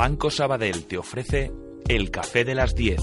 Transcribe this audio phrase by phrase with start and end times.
[0.00, 1.52] Banco Sabadell te ofrece
[1.86, 3.02] el café de las 10.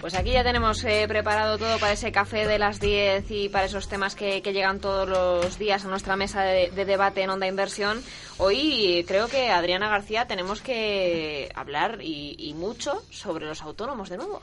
[0.00, 3.66] Pues aquí ya tenemos eh, preparado todo para ese café de las 10 y para
[3.66, 7.46] esos temas que, llegan todos los días a nuestra mesa de, de debate en Onda
[7.46, 8.02] Inversión.
[8.40, 14.40] Hoy creo que Adriana García tenemos que hablar y, mucho sobre los autónomos de nuevo.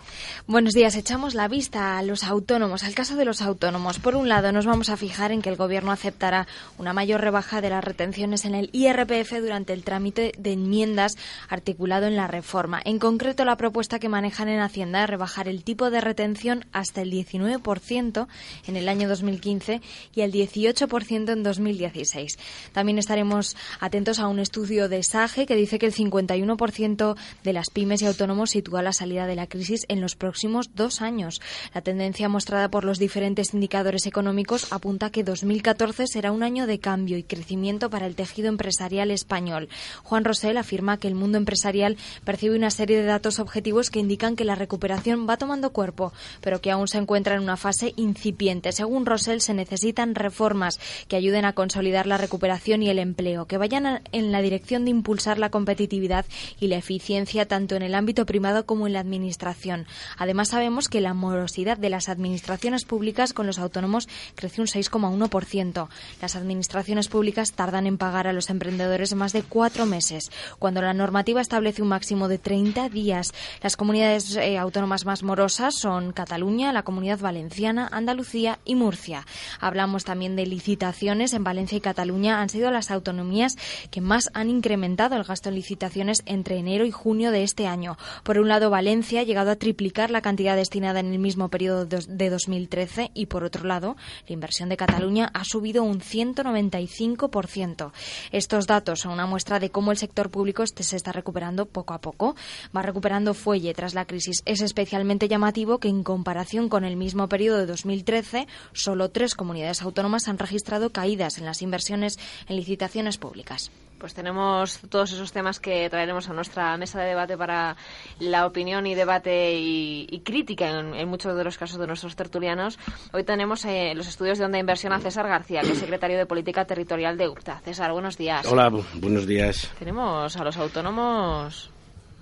[0.48, 0.95] Buenos días.
[0.95, 4.00] Echamos la vista a los autónomos, al caso de los autónomos.
[4.00, 6.45] Por un lado, nos vamos a fijar en que el Gobierno aceptará
[6.77, 11.16] una mayor rebaja de las retenciones en el IRPF durante el trámite de enmiendas
[11.48, 12.81] articulado en la reforma.
[12.84, 17.02] En concreto, la propuesta que manejan en Hacienda es rebajar el tipo de retención hasta
[17.02, 18.27] el 19%
[18.67, 19.81] en el año 2015
[20.14, 22.38] y el 18% en 2016.
[22.73, 27.70] También estaremos atentos a un estudio de SAGE que dice que el 51% de las
[27.70, 31.39] pymes y autónomos sitúa la salida de la crisis en los próximos dos años.
[31.73, 36.80] La tendencia mostrada por los diferentes indicadores económicos apunta que 2014 será un año de
[36.80, 39.69] cambio y crecimiento para el tejido empresarial español.
[40.03, 44.36] Juan Rosell afirma que el mundo empresarial percibe una serie de datos objetivos que indican
[44.36, 46.11] que la recuperación va tomando cuerpo,
[46.42, 48.72] pero que aún se encuentra en una fase incipiente.
[48.72, 53.58] Según Rosell, se necesitan reformas que ayuden a consolidar la recuperación y el empleo, que
[53.58, 56.26] vayan en la dirección de impulsar la competitividad
[56.59, 59.88] y la eficiencia tanto en el ámbito privado como en la administración.
[60.17, 65.88] Además, sabemos que la morosidad de las administraciones públicas con los autónomos creció un 6,1%.
[66.22, 70.94] Las administraciones públicas tardan en pagar a los emprendedores más de cuatro meses, cuando la
[70.94, 73.34] normativa establece un máximo de 30 días.
[73.62, 79.26] Las comunidades eh, autónomas más morosas son Cataluña, la Comunidad Valenciana, Andalucía y Murcia.
[79.60, 81.34] Hablamos también de licitaciones.
[81.34, 83.56] En Valencia y Cataluña han sido las autonomías
[83.91, 87.97] que más han incrementado el gasto en licitaciones entre enero y junio de este año.
[88.23, 91.86] Por un lado, Valencia ha llegado a triplicar la cantidad destinada en el mismo periodo
[91.86, 93.95] de 2013 y, por otro lado,
[94.27, 97.92] la inversión de Cataluña ha subido un 195%.
[98.31, 101.93] Estos datos son una muestra de cómo el sector público este se está recuperando poco
[101.93, 102.36] a poco.
[102.75, 104.42] Va recuperando fuelle tras la crisis.
[104.45, 109.81] Es especialmente llamativo que, en comparación con el mismo periodo de 2013, solo tres comunidades
[109.81, 112.17] autónomas han registrado caídas en las inversiones
[112.48, 113.55] en licitaciones públicas.
[113.98, 117.77] Pues tenemos todos esos temas que traeremos a nuestra mesa de debate para
[118.20, 122.77] la opinión y debate y, crítica en, muchos de los casos de nuestros tertulianos.
[123.14, 126.26] Hoy tenemos eh, los estudios de Onda Inversión a César García, que es secretario de
[126.26, 127.61] Política Territorial de UPTA.
[127.61, 128.45] César, buenos días.
[128.48, 129.72] Hola, buenos días.
[129.80, 131.72] Tenemos a los autónomos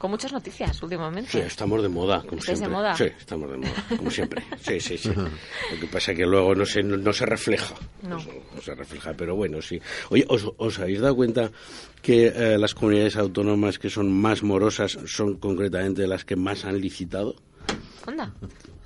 [0.03, 1.31] con muchas noticias últimamente.
[1.31, 2.67] Sí, estamos de moda, como siempre.
[2.67, 2.97] de moda?
[2.97, 4.43] Sí, estamos de moda, como siempre.
[4.61, 5.07] Sí, sí, sí.
[5.07, 7.73] Lo que pasa es que luego no se, no, se refleja.
[8.01, 8.17] No.
[8.17, 8.61] no.
[8.61, 9.79] se refleja, pero bueno, sí.
[10.09, 11.51] Oye, ¿os, habéis dado cuenta
[12.01, 16.81] que eh, las comunidades autónomas que son más morosas son concretamente las que más han
[16.81, 17.37] licitado?
[18.05, 18.33] ¿Onda?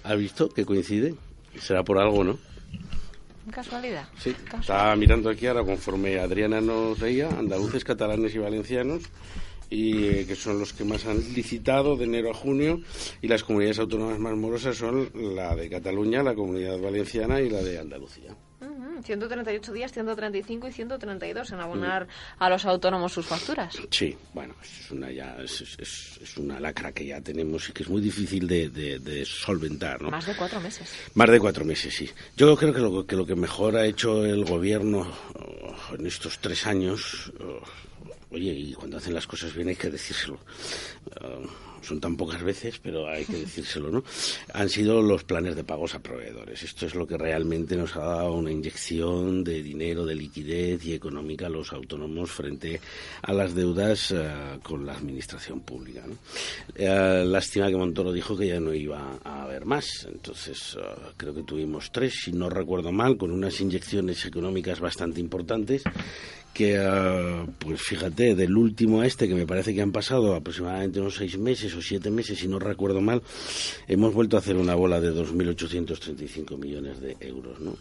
[0.04, 1.16] ¿Has visto que coincide?
[1.60, 2.38] Será por algo, ¿no?
[3.50, 4.08] Casualidad.
[4.20, 9.02] Sí, estaba mirando aquí ahora conforme Adriana nos leía, andaluces, catalanes y valencianos
[9.70, 12.82] y eh, que son los que más han licitado de enero a junio
[13.22, 17.62] y las comunidades autónomas más morosas son la de Cataluña, la Comunidad Valenciana y la
[17.62, 18.36] de Andalucía.
[19.04, 22.08] 138 días, 135 y 132 en abonar
[22.40, 23.78] a los autónomos sus facturas.
[23.92, 28.02] Sí, bueno, es una, ya, es, una lacra que ya tenemos y que es muy
[28.02, 30.02] difícil de, solventar.
[30.02, 30.12] ¿no?
[30.12, 30.94] Más de cuatro meses.
[31.14, 32.10] Más de cuatro meses, sí.
[32.36, 36.40] Yo creo que lo que, lo que mejor ha hecho el gobierno oh, en estos
[36.40, 37.62] tres años, oh,
[38.32, 40.40] Oye, y cuando hacen las cosas bien hay que decírselo.
[41.22, 41.40] Ah,
[41.82, 44.04] son tan pocas veces, pero hay que decírselo, ¿no?
[44.54, 46.62] Han sido los planes de pagos a proveedores.
[46.64, 50.94] Esto es lo que realmente nos ha dado una inyección de dinero, de liquidez y
[50.94, 52.82] económica a los autónomos frente
[53.22, 56.04] a las deudas ah, con la administración pública.
[56.06, 56.18] ¿no?
[56.76, 60.08] Eh, lástima que Montoro dijo que ya no iba a haber más.
[60.12, 65.22] Entonces, ah, creo que tuvimos tres, si no recuerdo mal, con unas inyecciones económicas bastante
[65.22, 65.84] importantes
[66.58, 71.00] que, ah, pues fíjate, del último a este, que me parece que han pasado aproximadamente
[71.00, 73.22] unos seis meses o siete meses, si no recuerdo mal,
[73.88, 77.78] hemos vuelto a hacer una bola de 2.835 millones de euros, ¿no?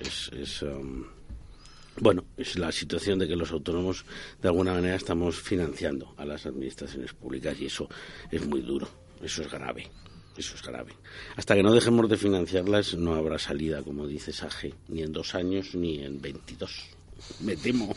[0.00, 1.04] Es, um,
[2.00, 4.06] bueno, es la situación de que los autónomos,
[4.40, 7.90] de alguna manera, estamos financiando a las administraciones públicas y eso
[8.30, 8.88] es muy duro,
[9.22, 9.90] eso es grave.
[10.34, 10.92] Eso es grave.
[11.36, 15.36] Hasta que no dejemos de financiarlas no habrá salida, como dice Sage, ni en dos
[15.36, 16.90] años ni en veintidós
[17.40, 17.94] me temo.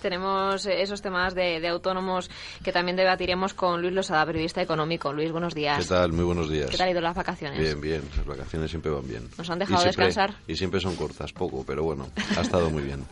[0.00, 2.30] Tenemos esos temas de, autónomos
[2.62, 5.12] que también debatiremos con Luis Losada, periodista económico.
[5.12, 5.78] Luis, buenos días.
[5.78, 6.12] ¿Qué tal?
[6.12, 6.70] Muy buenos días.
[6.70, 7.58] ¿Qué tal han ido las vacaciones?
[7.58, 8.02] Bien, bien.
[8.16, 9.28] Las vacaciones siempre van bien.
[9.36, 10.34] ¿Nos han dejado descansar?
[10.46, 13.04] Y siempre son cortas, poco, pero bueno, ha estado muy bien.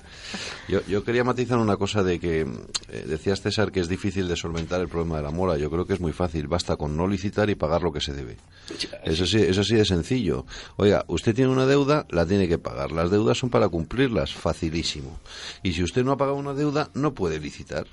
[0.69, 4.81] Yo, quería matizar una cosa de que eh, decías, César, que es difícil de solventar
[4.81, 5.59] el problema de la mora.
[5.59, 6.49] Yo creo que es muy fácil.
[6.49, 8.37] Basta con no licitar y pagar lo que se debe.
[9.05, 10.47] Eso sí, eso sí de sencillo.
[10.77, 12.93] Oiga, usted tiene una deuda, la tiene que pagar.
[12.93, 14.33] Las deudas son para cumplirlas.
[14.33, 15.19] Facilísimo.
[15.63, 17.87] Y si usted no ha pagado una deuda, no puede licitar.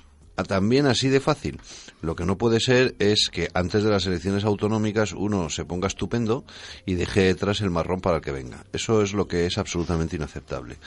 [0.48, 1.60] También así de fácil.
[2.00, 5.86] Lo que no puede ser es que antes de las elecciones autonómicas uno se ponga
[5.86, 6.44] estupendo
[6.84, 8.64] y deje detrás el marrón para el que venga.
[8.72, 10.78] Eso es lo que es absolutamente inaceptable.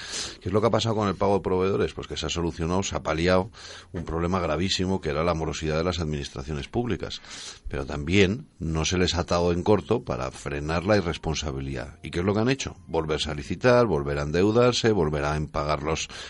[0.42, 1.94] ¿Qué es lo que ha pasado con el pago de proveedores?
[1.94, 3.50] Pues que se ha solucionado, se ha paliado
[3.94, 7.21] un problema gravísimo que era la morosidad de las administraciones públicas.
[7.69, 12.00] Pero también no se les ha atado en corto para frenar la irresponsabilidad.
[12.03, 12.75] ¿Y qué es lo que han hecho?
[12.88, 15.83] Volverse a licitar, volver a endeudarse, volver a pagar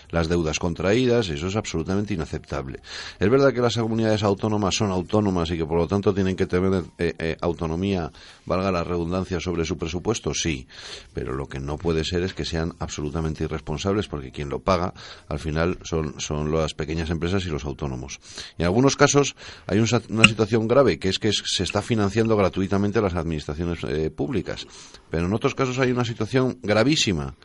[0.09, 1.29] las deudas contraídas.
[1.29, 2.81] Eso es absolutamente inaceptable.
[3.19, 6.45] Es verdad que las comunidades autónomas son autónomas y que por lo tanto tienen que
[6.45, 8.11] tener eh, eh, autonomía,
[8.45, 10.67] valga la redundancia, sobre su presupuesto, sí,
[11.13, 14.93] pero lo que no puede ser es que sean absolutamente irresponsables porque quien lo paga
[15.27, 18.19] al final son, son las pequeñas empresas y los autónomos.
[18.57, 19.35] En algunos casos
[19.67, 24.67] hay una situación grave que es que se está financiando gratuitamente las administraciones eh, públicas,
[25.09, 27.35] pero en otros casos hay una situación gravísima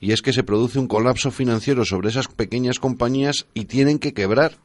[0.00, 4.12] y es que se produce un colapso financiero sobre esas pequeñas compañías y tienen que
[4.12, 4.58] quebrar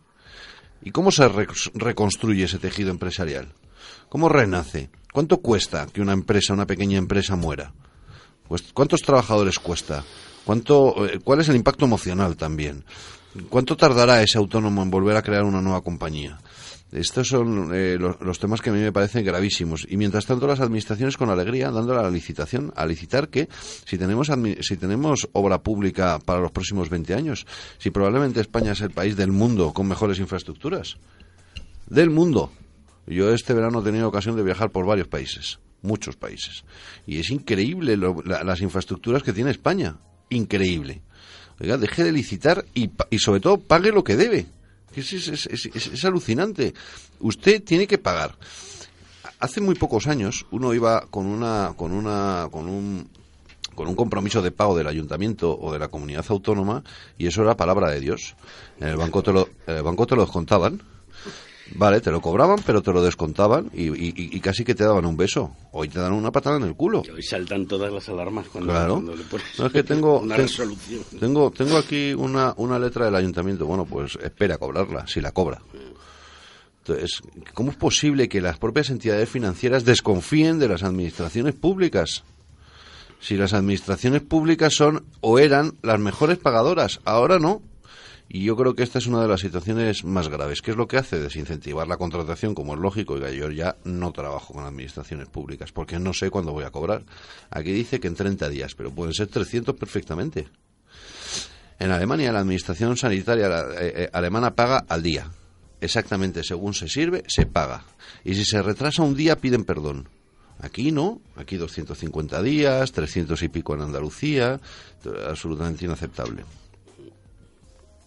[0.81, 1.27] ¿Y cómo se
[1.73, 3.53] reconstruye ese tejido empresarial?
[4.09, 4.89] ¿Cómo renace?
[5.11, 7.73] ¿Cuánto cuesta que una empresa, una pequeña empresa muera?
[8.47, 10.03] Pues, ¿Cuántos trabajadores cuesta?
[10.45, 12.85] ¿Cuánto, eh, ¿Cuál es el impacto emocional también?
[13.49, 16.39] ¿Cuánto tardará ese autónomo en volver a crear una nueva compañía?
[16.91, 19.85] Estos son eh, los, temas que a mí me parecen gravísimos.
[19.89, 23.49] Y mientras tanto, las administraciones con alegría dándole a la licitación, a licitar que
[23.85, 24.31] si tenemos,
[24.61, 27.45] si tenemos obra pública para los próximos 20 años,
[27.77, 30.97] si probablemente España es el país del mundo con mejores infraestructuras.
[31.87, 32.51] Del mundo.
[33.05, 36.63] Yo este verano he tenido ocasión de viajar por varios países, muchos países.
[37.05, 39.97] Y es increíble las infraestructuras que tiene España.
[40.29, 41.01] Increíble.
[41.59, 44.45] Oiga, deje de licitar y, y sobre todo pague lo que debe
[44.95, 46.73] es, alucinante.
[47.19, 48.35] Usted tiene que pagar.
[49.39, 53.07] Hace muy pocos años uno iba con una, con una, con un,
[53.75, 56.83] con un compromiso de pago del ayuntamiento o de la comunidad autónoma
[57.17, 58.35] y eso era palabra de Dios.
[58.79, 60.81] En el banco te lo, en el banco te lo descontaban
[61.75, 65.55] Vale, te lo cobraban, pero te lo descontaban y, casi que te daban un beso.
[65.71, 67.03] Hoy te dan una patada en el culo.
[67.13, 69.01] hoy saltan todas las alarmas cuando, claro.
[69.01, 71.01] le pones no, es que tengo, una resolución.
[71.19, 73.65] Tengo, tengo aquí una, una letra del ayuntamiento.
[73.65, 75.61] Bueno, pues espera cobrarla, si la cobra.
[76.79, 77.21] Entonces,
[77.53, 82.23] ¿cómo es posible que las propias entidades financieras desconfíen de las administraciones públicas?
[83.19, 87.61] Si las administraciones públicas son o eran las mejores pagadoras, ahora no.
[88.29, 90.61] Y yo creo que esta es una de las situaciones más graves.
[90.61, 91.19] ¿Qué es lo que hace?
[91.19, 93.17] Desincentivar la contratación, como es lógico.
[93.17, 97.03] Y yo ya no trabajo con administraciones públicas porque no sé cuándo voy a cobrar.
[97.49, 100.47] Aquí dice que en 30 días, pero pueden ser 300 perfectamente.
[101.79, 105.31] En Alemania la administración sanitaria eh, eh, alemana paga al día.
[105.79, 107.85] Exactamente, según se sirve, se paga.
[108.25, 110.09] Y si se retrasa un día, piden perdón.
[110.59, 114.59] Aquí no, aquí 250 días, 300 y pico en Andalucía,
[115.29, 116.43] absolutamente inaceptable.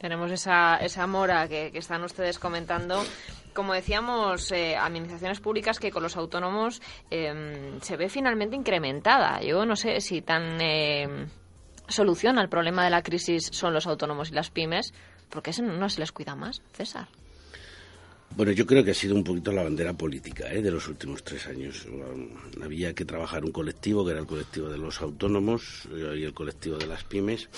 [0.01, 3.05] Tenemos esa, esa mora que, están ustedes comentando
[3.53, 6.81] como decíamos, eh, administraciones públicas que con los autónomos
[7.11, 9.43] em, se ve finalmente incrementada.
[9.43, 11.27] Yo no sé si tan eh,
[11.89, 14.95] solución al problema de la crisis son los autónomos y las pymes,
[15.29, 17.09] porque eso no se les cuida más, César.
[18.37, 20.63] Bueno, yo creo que ha sido un poquito la bandera política ¿eh?
[20.63, 21.87] de los últimos tres años.
[22.63, 26.33] había que trabajar un colectivo, que era el colectivo de los autónomos eh, y el
[26.33, 27.49] colectivo de las pymes,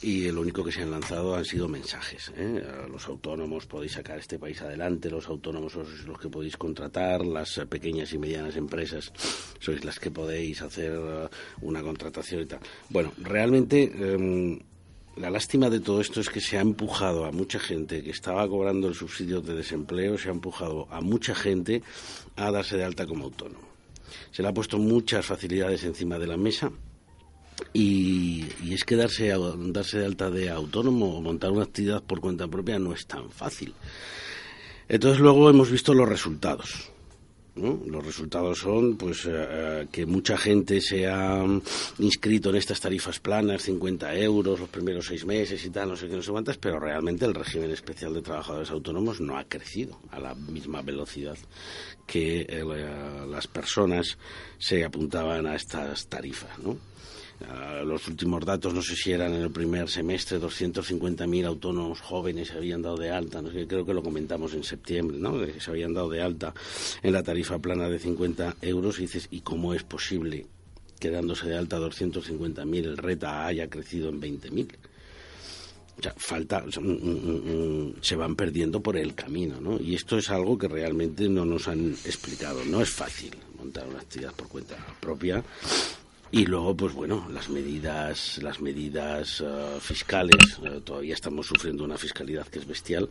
[0.00, 2.32] y lo único que se han lanzado han sido mensajes.
[2.36, 2.62] ¿eh?
[2.90, 7.60] los autónomos podéis sacar este país adelante, los autónomos sois los que podéis contratar, las
[7.68, 9.12] pequeñas y medianas empresas
[9.60, 11.28] sois las que podéis hacer uh,
[11.60, 12.60] una contratación y tal.
[12.88, 13.84] Bueno, realmente...
[13.84, 14.58] Em,
[15.16, 18.48] la lástima de todo esto es que se ha empujado a mucha gente que estaba
[18.48, 21.82] cobrando el subsidio de desempleo, se ha empujado a mucha gente
[22.36, 23.68] a darse de alta como autónomo.
[24.30, 26.72] Se le ha puesto muchas facilidades encima de la mesa
[27.72, 32.48] y, es que darse, darse de alta de autónomo o montar una actividad por cuenta
[32.48, 33.74] propia no es tan fácil.
[34.88, 36.91] Entonces luego hemos visto los resultados.
[37.54, 41.44] Los resultados son pues eh, eh, que mucha gente se ha
[41.98, 46.08] inscrito en estas tarifas planas, 50 euros los primeros seis meses y tal, no sé
[46.08, 50.00] qué, no sé cuántas, pero realmente el régimen especial de trabajadores autónomos no ha crecido
[50.10, 51.36] a la misma velocidad
[52.06, 52.64] que eh,
[53.28, 54.16] las personas
[54.58, 56.91] se apuntaban a estas tarifas, ¿no?
[57.48, 62.48] Ah, los últimos datos, no sé si eran en el primer semestre, 250.000 autónomos jóvenes
[62.48, 65.38] se habían dado de alta, no sé, creo que lo comentamos en septiembre, ¿no?
[65.38, 66.52] Que se habían dado de alta
[67.02, 70.46] en la tarifa plana de 50 euros y dices, ¿y cómo es posible
[71.00, 74.68] que dándose de alta 250.000 el RETA haya crecido en 20.000?
[75.98, 79.78] O sea, falta, mm, mm, se van perdiendo por el camino, ¿no?
[79.80, 82.64] Y esto es algo que realmente no nos han explicado.
[82.64, 85.44] No es fácil montar una actividad por cuenta propia
[86.34, 91.98] y luego, pues bueno, las medidas, las medidas eh, fiscales, eh, todavía estamos sufriendo una
[91.98, 93.10] fiscalidad que es bestial,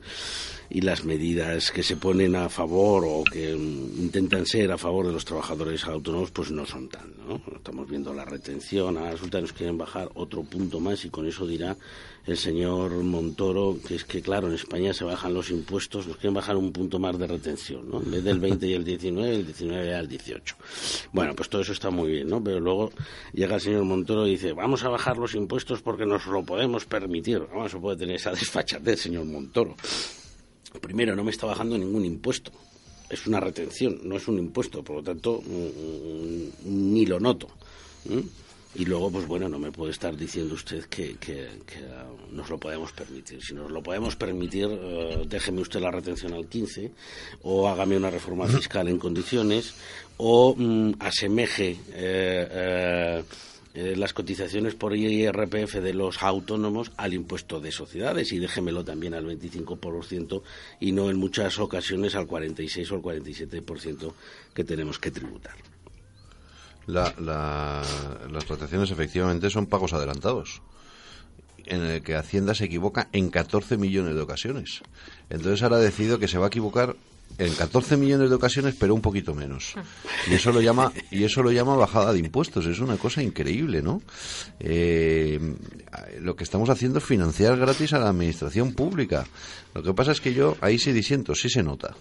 [0.73, 5.11] y las medidas que se ponen a favor o que intentan ser a favor de
[5.11, 7.41] los trabajadores autónomos, pues no son tan, ¿no?
[7.53, 11.27] Estamos viendo la retención, ahora resulta que nos quieren bajar otro punto más y con
[11.27, 11.75] eso dirá
[12.25, 16.35] el señor Montoro, que es que, claro, en España se bajan los impuestos, nos quieren
[16.35, 18.01] bajar un punto más de retención, ¿no?
[18.01, 20.55] En vez del 20 y el 19, el 19 al 18.
[21.11, 22.41] Bueno, pues todo eso está muy bien, ¿no?
[22.41, 22.91] Pero luego
[23.33, 26.85] llega el señor Montoro y dice, vamos a bajar los impuestos porque nos lo podemos
[26.85, 27.39] permitir.
[27.51, 29.75] Vamos, se puede tener esa desfachatez, señor Montoro.
[30.79, 32.51] Primero, no me está bajando ningún impuesto.
[33.09, 35.41] Es una retención, no es un impuesto, por lo tanto,
[36.63, 37.47] ni lo noto.
[38.73, 41.49] Y luego, pues bueno, no me puede estar diciendo usted que, que,
[42.31, 43.43] nos lo podemos permitir.
[43.43, 46.89] Si nos lo podemos permitir, uh, déjeme usted la retención al 15
[47.43, 49.73] o hágame una reforma fiscal en condiciones
[50.17, 53.23] o mm, asemeje eh, eh,
[53.73, 59.13] eh, las cotizaciones por IRPF de los autónomos al impuesto de sociedades y déjemelo también
[59.13, 60.41] al 25%
[60.79, 64.13] y no en muchas ocasiones al 46 o al 47%
[64.53, 65.55] que tenemos que tributar
[66.87, 70.61] las rotaciones efectivamente son pagos adelantados
[71.65, 74.81] en el que Hacienda se equivoca en 14 millones de ocasiones.
[75.29, 76.95] Entonces ahora ha decidido que se va a equivocar
[77.37, 79.73] en 14 millones de ocasiones, pero un poquito menos.
[80.29, 82.65] Y eso lo llama y eso lo llama bajada de impuestos.
[82.65, 84.01] Es una cosa increíble, ¿no?
[84.59, 85.39] Eh,
[86.19, 89.25] lo que estamos haciendo es financiar gratis a la administración pública.
[89.73, 91.95] Lo que pasa es que yo ahí sí disiento, sí se nota.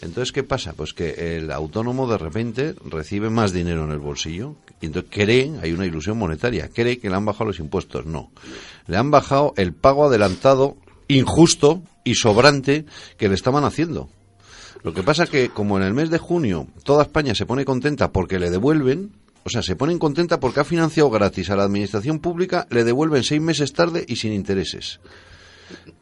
[0.00, 0.74] Entonces, ¿qué pasa?
[0.74, 5.52] Pues que el autónomo de repente recibe más dinero en el bolsillo y entonces cree,
[5.60, 8.06] hay una ilusión monetaria, cree que le han bajado los impuestos.
[8.06, 8.30] No,
[8.86, 10.76] le han bajado el pago adelantado
[11.08, 12.84] injusto y sobrante
[13.16, 14.08] que le estaban haciendo.
[14.82, 18.12] Lo que pasa que como en el mes de junio toda España se pone contenta
[18.12, 19.12] porque le devuelven,
[19.44, 23.24] o sea, se ponen contenta porque ha financiado gratis a la administración pública, le devuelven
[23.24, 25.00] seis meses tarde y sin intereses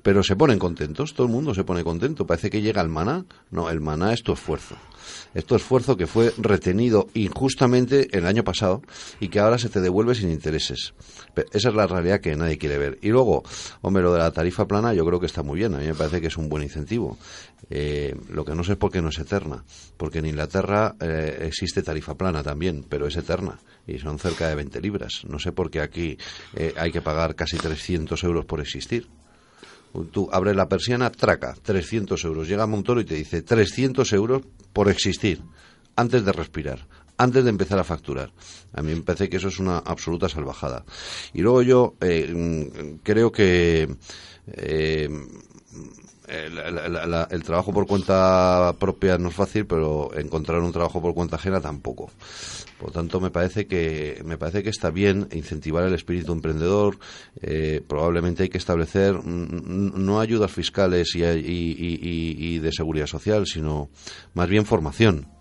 [0.02, 2.26] pero se ponen contentos, todo el mundo se pone contento.
[2.26, 3.25] Parece que llega el maná.
[3.50, 4.76] No, el maná es tu esfuerzo.
[5.34, 8.82] Es tu esfuerzo que fue retenido injustamente el año pasado
[9.20, 10.94] y que ahora se te devuelve sin intereses.
[11.52, 12.98] esa es la realidad que nadie quiere ver.
[13.02, 13.42] Y luego,
[13.82, 15.75] hombre, lo de la tarifa plana yo creo que está muy bien.
[15.75, 17.18] A mí me parece que es un buen incentivo.
[17.70, 19.64] Eh, lo que no sé es por qué no es eterna.
[19.96, 23.58] Porque en Inglaterra eh, existe tarifa plana también, pero es eterna.
[23.86, 25.22] Y son cerca de 20 libras.
[25.28, 26.18] No sé por qué aquí
[26.54, 29.08] eh, hay que pagar casi 300 euros por existir.
[30.10, 32.48] Tú abres la persiana, traca, 300 euros.
[32.48, 34.42] Llega Montoro y te dice 300 euros
[34.76, 35.40] por existir,
[35.97, 38.30] antes de respirar, antes de empezar a facturar.
[38.75, 40.85] A mí me parece que eso es una absoluta salvajada.
[41.33, 43.88] Y luego yo eh, creo que
[44.49, 45.09] eh,
[46.28, 51.61] el, trabajo por cuenta propia no es fácil, pero encontrar un trabajo por cuenta ajena
[51.61, 52.11] tampoco.
[52.78, 56.99] Por lo tanto, me parece que me parece que está bien incentivar el espíritu emprendedor.
[57.40, 63.88] Eh, probablemente hay que establecer no ayudas fiscales y de seguridad social, sino
[64.35, 65.36] más bien formación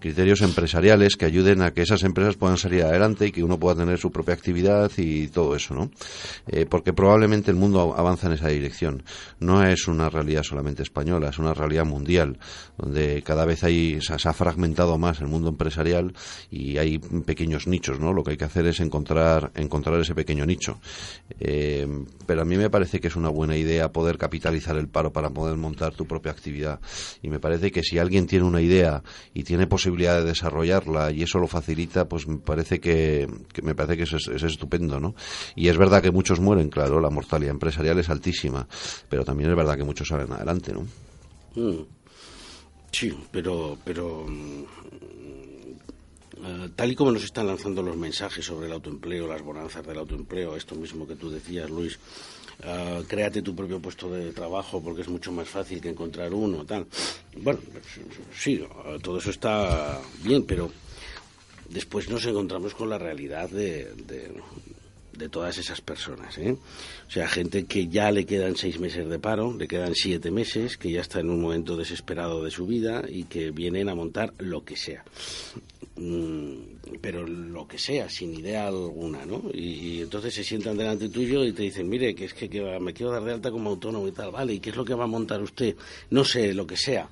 [0.00, 3.76] criterios empresariales que ayuden a que esas empresas puedan salir adelante y que uno pueda
[3.76, 5.90] tener su propia actividad y todo eso, ¿no?
[6.48, 9.02] Eh, porque probablemente el mundo avanza en esa dirección.
[9.38, 12.38] No es una realidad solamente española, es una realidad mundial,
[12.78, 16.14] donde cada vez hay, se, ha fragmentado más el mundo empresarial
[16.50, 18.12] y hay pequeños nichos, ¿no?
[18.12, 20.80] Lo que hay que hacer es encontrar, encontrar ese pequeño nicho.
[21.38, 21.86] Eh,
[22.26, 25.30] pero a mí me parece que es una buena idea poder capitalizar el paro para
[25.30, 26.80] poder montar tu propia actividad.
[27.22, 29.02] Y me parece que si alguien tiene una idea
[29.34, 33.28] y tiene posibilidad de desarrollarla y eso lo facilita, pues me parece que,
[33.62, 35.14] me parece que es, es, estupendo, ¿no?
[35.56, 38.66] Y es verdad que muchos mueren, claro, la mortalidad empresarial es altísima,
[39.08, 40.86] pero también es verdad que muchos salen adelante, ¿no?
[41.56, 41.84] Mm.
[42.92, 44.64] Sí, pero, pero mm,
[46.44, 49.98] eh, tal y como nos están lanzando los mensajes sobre el autoempleo, las bonanzas del
[49.98, 51.98] autoempleo, esto mismo que tú decías, Luis,
[52.64, 56.64] uh, créate tu propio puesto de trabajo porque es mucho más fácil que encontrar uno,
[56.64, 56.86] tal.
[57.36, 57.60] Bueno,
[58.34, 58.64] sí,
[59.02, 60.70] todo eso está bien, pero
[61.68, 64.32] después nos encontramos con la realidad de, de
[65.28, 66.38] todas esas personas.
[66.38, 66.56] ¿eh?
[67.08, 70.76] O sea, gente que ya le quedan seis meses de paro, le quedan siete meses,
[70.76, 74.32] que ya está en un momento desesperado de su vida y que vienen a montar
[74.38, 75.04] lo que sea.
[75.96, 79.42] Mm, pero lo que sea, sin idea alguna, ¿no?
[79.52, 82.48] Y, entonces se sientan delante tuyo y te dicen, mire, que es que,
[82.80, 84.94] me quiero dar de alta como autónomo y tal, vale, ¿y qué es lo que
[84.94, 85.76] va a montar usted?
[86.10, 87.08] No sé, lo que sea.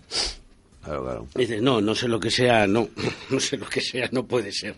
[0.82, 1.28] Claro, claro.
[1.34, 2.88] dices, no, no sé lo que sea, no,
[3.30, 4.74] no sé lo que sea, no puede ser.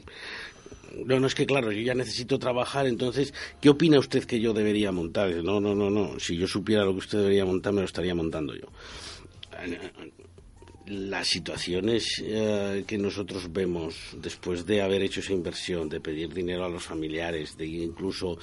[1.07, 4.53] No, no, es que claro, yo ya necesito trabajar, entonces, ¿qué opina usted que yo
[4.53, 5.31] debería montar?
[5.43, 8.15] No, no, no, no, si yo supiera lo que usted debería montar, me lo estaría
[8.15, 8.67] montando yo
[10.91, 16.65] las situaciones eh, que nosotros vemos después de haber hecho esa inversión, de pedir dinero
[16.65, 18.39] a los familiares, de incluso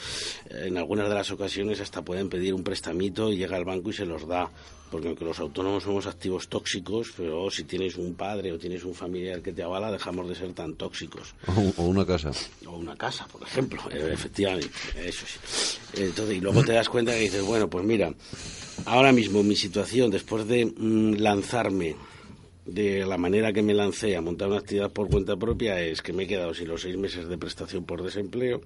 [0.49, 3.89] eh, en algunas de las ocasiones hasta pueden pedir un prestamito y llega al banco
[3.89, 4.49] y se los da.
[4.89, 8.93] Porque aunque los autónomos somos activos tóxicos, pero si tienes un padre o tienes un
[8.93, 11.35] familiar que te avala, dejamos de ser tan tóxicos.
[11.75, 12.31] O, una casa.
[12.65, 14.71] O una casa, por ejemplo, efectivamente.
[14.95, 16.01] Eso sí.
[16.01, 18.13] Entonces, y luego te das cuenta que dices, bueno, pues mira,
[18.85, 21.97] ahora mismo mi situación, después de mm, lanzarme
[22.67, 26.11] de la manera que me lancé a montar una actividad por cuenta propia es que
[26.13, 28.61] me he quedado sin los seis meses de prestación por desempleo,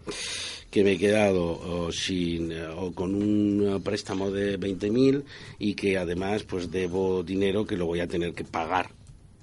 [0.69, 5.23] que me he quedado sin o con un préstamo de 20.000
[5.59, 8.89] y que además pues debo dinero que lo voy a tener que pagar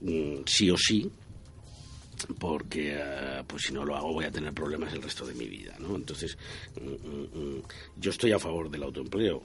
[0.01, 1.11] mm, sí o sí
[2.39, 5.47] porque eh, pues si no lo hago voy a tener problemas el resto de mi
[5.47, 5.95] vida ¿no?
[5.95, 6.37] entonces
[6.81, 7.63] mm, mm,
[7.97, 9.43] yo estoy a favor del autoempleo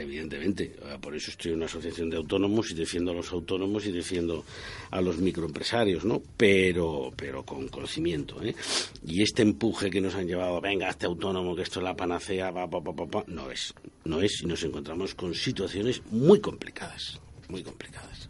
[0.00, 3.84] Evidentemente, ah, por eso estoy en una asociación de autónomos y defiendo a los autónomos
[3.86, 4.44] y defiendo
[4.90, 6.22] a los microempresarios, ¿no?
[6.36, 8.54] Pero, pero con conocimiento, ¿eh?
[9.06, 12.52] Y este empuje que nos han llevado, venga, este autónomo, que esto es la panacea,
[12.52, 17.62] pa, pa, pa, no es, no es, y nos encontramos con situaciones muy complicadas, muy
[17.62, 18.29] complicadas.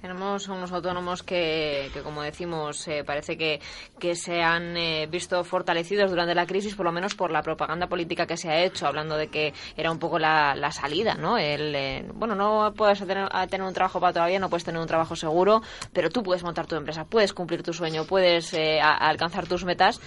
[0.00, 3.60] Tenemos unos autónomos que, que como decimos, eh, parece que,
[3.98, 7.88] que se han eh, visto fortalecidos durante la crisis, por lo menos por la propaganda
[7.88, 11.36] política que se ha hecho, hablando de que era un poco la, la salida, ¿no?
[11.36, 14.86] El, eh, bueno, no puedes tener, tener, un trabajo para todavía, no puedes tener un
[14.86, 15.62] trabajo seguro,
[15.92, 20.00] pero tú puedes montar tu empresa, puedes cumplir tu sueño, puedes alcanzar tus metas,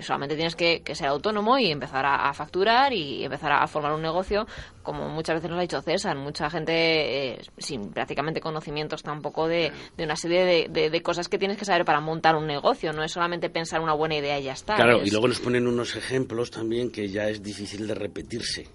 [0.00, 3.92] solamente tienes que, que, ser autónomo y empezar a, a facturar y empezar a, formar
[3.92, 4.46] un negocio,
[4.82, 9.46] como muchas veces nos ha dicho César, mucha gente sin prácticamente conocimientos tan un poco
[9.46, 13.12] de, una serie de, cosas que tienes que saber para montar un negocio, no es
[13.12, 14.76] solamente pensar una buena idea y ya está.
[14.76, 18.68] Claro, y luego nos ponen unos ejemplos también que ya es difícil de repetirse.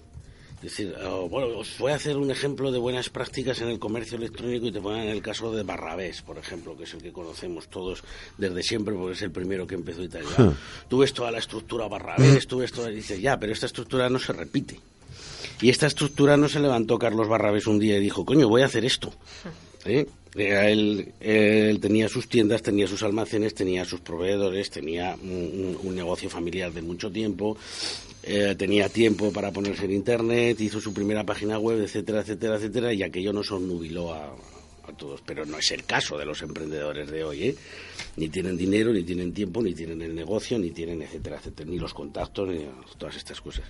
[0.56, 3.78] Es decir, oh, bueno, os voy a hacer un ejemplo de buenas prácticas en el
[3.78, 7.12] comercio electrónico y te ponen el caso de Barrabés, por ejemplo, que es el que
[7.12, 8.02] conocemos todos
[8.38, 10.24] desde siempre porque es el primero que empezó y tal.
[10.88, 14.08] Tú ves toda la estructura Barrabés, tú ves todo y dices, ya, pero esta estructura
[14.08, 14.80] no se repite.
[15.60, 18.66] Y esta estructura no se levantó Carlos Barrabés un día y dijo, coño, voy a
[18.66, 19.12] hacer esto.
[19.84, 20.06] ¿Eh?
[20.34, 26.72] Él, él, tenía sus tiendas, tenía sus almacenes, tenía sus proveedores, tenía un, negocio familiar
[26.72, 27.56] de mucho tiempo,
[28.24, 32.92] eh, tenía tiempo para ponerse en Internet, hizo su primera página web, etcétera, etcétera, etcétera,
[32.92, 34.34] y aquello no son nubiló a,
[34.98, 35.22] todos.
[35.24, 37.56] Pero no es el caso de los emprendedores de hoy, ¿eh?
[38.16, 41.78] Ni tienen dinero, ni tienen tiempo, ni tienen el negocio, ni tienen, etcétera, etcétera, ni
[41.78, 42.66] los contactos, ni
[42.98, 43.64] todas estas cosas.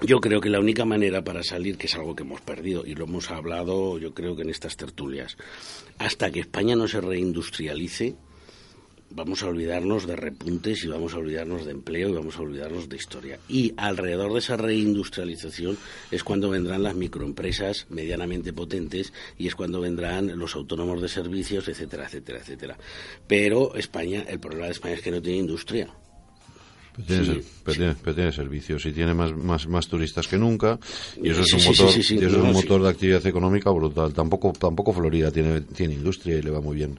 [0.00, 2.94] Yo creo que la única manera para salir, que es algo que hemos perdido y
[2.94, 5.36] lo hemos hablado yo creo que en estas tertulias,
[5.98, 8.14] hasta que España no se reindustrialice,
[9.10, 12.88] vamos a olvidarnos de repuntes y vamos a olvidarnos de empleo y vamos a olvidarnos
[12.88, 13.40] de historia.
[13.48, 15.76] Y alrededor de esa reindustrialización
[16.12, 21.66] es cuando vendrán las microempresas medianamente potentes y es cuando vendrán los autónomos de servicios,
[21.66, 22.78] etcétera, etcétera, etcétera.
[23.26, 25.92] Pero España, el problema de España es que no tiene industria.
[27.06, 30.78] Pero, tiene, servicios y tiene más, más, más turistas que nunca
[31.22, 34.12] y eso es un motor, y eso es un motor de actividad económica brutal.
[34.12, 36.98] Tampoco tampoco Florida tiene, tiene industria y le va muy bien.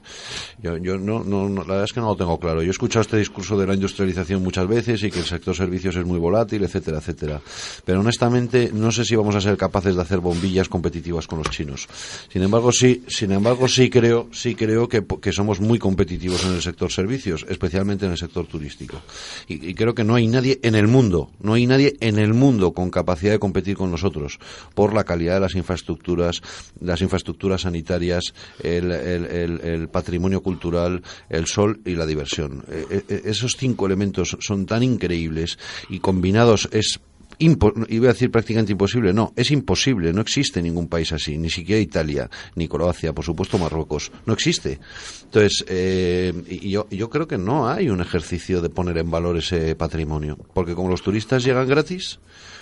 [0.62, 2.62] Yo, yo no, no, la verdad es que no lo tengo claro.
[2.62, 5.96] Yo he escuchado este discurso de la industrialización muchas veces y que el sector servicios
[5.96, 7.40] es muy volátil, etcétera, etcétera.
[7.84, 11.50] Pero honestamente no sé si vamos a ser capaces de hacer bombillas competitivas con los
[11.50, 11.88] chinos.
[12.32, 16.54] Sin embargo, sí, sin embargo, sí creo, sí creo que, que somos muy competitivos en
[16.54, 19.00] el sector servicios, especialmente en el sector turístico.
[19.48, 22.34] Y, y creo que no hay nadie en el mundo, no hay nadie en el
[22.34, 24.38] mundo con capacidad de competir con nosotros
[24.74, 26.42] por la calidad de las infraestructuras,
[26.80, 32.64] las infraestructuras sanitarias, el, patrimonio cultural, el sol y la diversión.
[32.68, 37.00] Eh, eh, esos cinco elementos son tan increíbles y combinados es
[37.40, 41.80] iba a decir prácticamente imposible, no, es imposible, no existe ningún país así, ni siquiera
[41.80, 44.78] Italia, ni Croacia, por supuesto Marruecos, no existe.
[45.24, 49.74] Entonces, eh, yo, yo creo que no hay un ejercicio de poner en valor ese
[49.74, 52.20] patrimonio, porque como los turistas llegan gratis,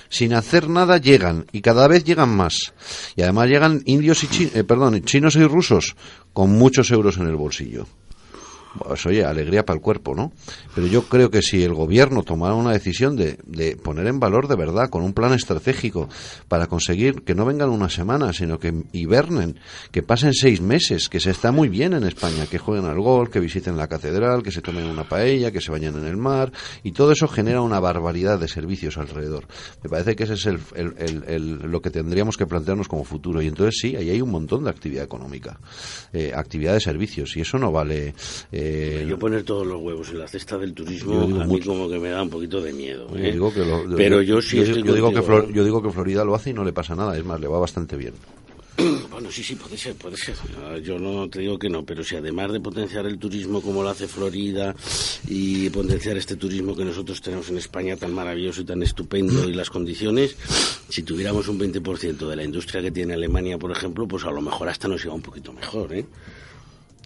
[0.09, 2.73] sin hacer nada llegan y cada vez llegan más.
[3.17, 5.97] Y además llegan indios y eh, perdón, chinos y rusos
[6.33, 7.87] con muchos euros en el bolsillo.
[8.79, 10.33] Pues oye, alegría para el cuerpo, ¿no?
[10.75, 14.49] Pero yo creo que si el gobierno tomara una decisión de, de poner en valor
[14.49, 16.09] de verdad, con un plan estratégico,
[16.49, 19.59] para conseguir que no vengan una semana, sino que hibernen,
[19.91, 23.31] que pasen seis meses, que se está muy bien en España, que jueguen al gol,
[23.31, 26.53] que visiten la catedral, que se tomen una paella, que se bañen en el mar,
[26.83, 29.47] y todo eso genera una barbaridad de servicios alrededor.
[29.83, 33.43] Me parece que ese es el, el, el, lo que tendríamos que plantearnos como futuro.
[33.43, 35.59] Y entonces sí, ahí hay un montón de actividad económica,
[36.13, 38.15] eh, actividad de servicios, y eso no vale.
[39.09, 42.11] Yo poner todos los huevos en la cesta del turismo, a mí como que me
[42.11, 43.09] da un poquito de miedo.
[43.17, 43.33] ¿eh?
[43.33, 43.65] Digo que
[43.97, 46.73] Pero yo, sí yo, digo que yo digo que Florida lo hace y no le
[46.73, 48.15] pasa nada, es más, le va bastante bien.
[49.11, 50.37] Bueno, sí, sí, puede ser, puede ser.
[50.85, 53.89] Yo no te digo que no, pero si además de potenciar el turismo como lo
[53.89, 54.75] hace Florida
[55.27, 59.55] y potenciar este turismo que nosotros tenemos en España tan maravilloso y tan estupendo y
[59.55, 60.37] las condiciones,
[60.89, 64.41] si tuviéramos un 20% de la industria que tiene Alemania, por ejemplo, pues a lo
[64.41, 66.07] mejor hasta nos iba un poquito mejor, ¿eh?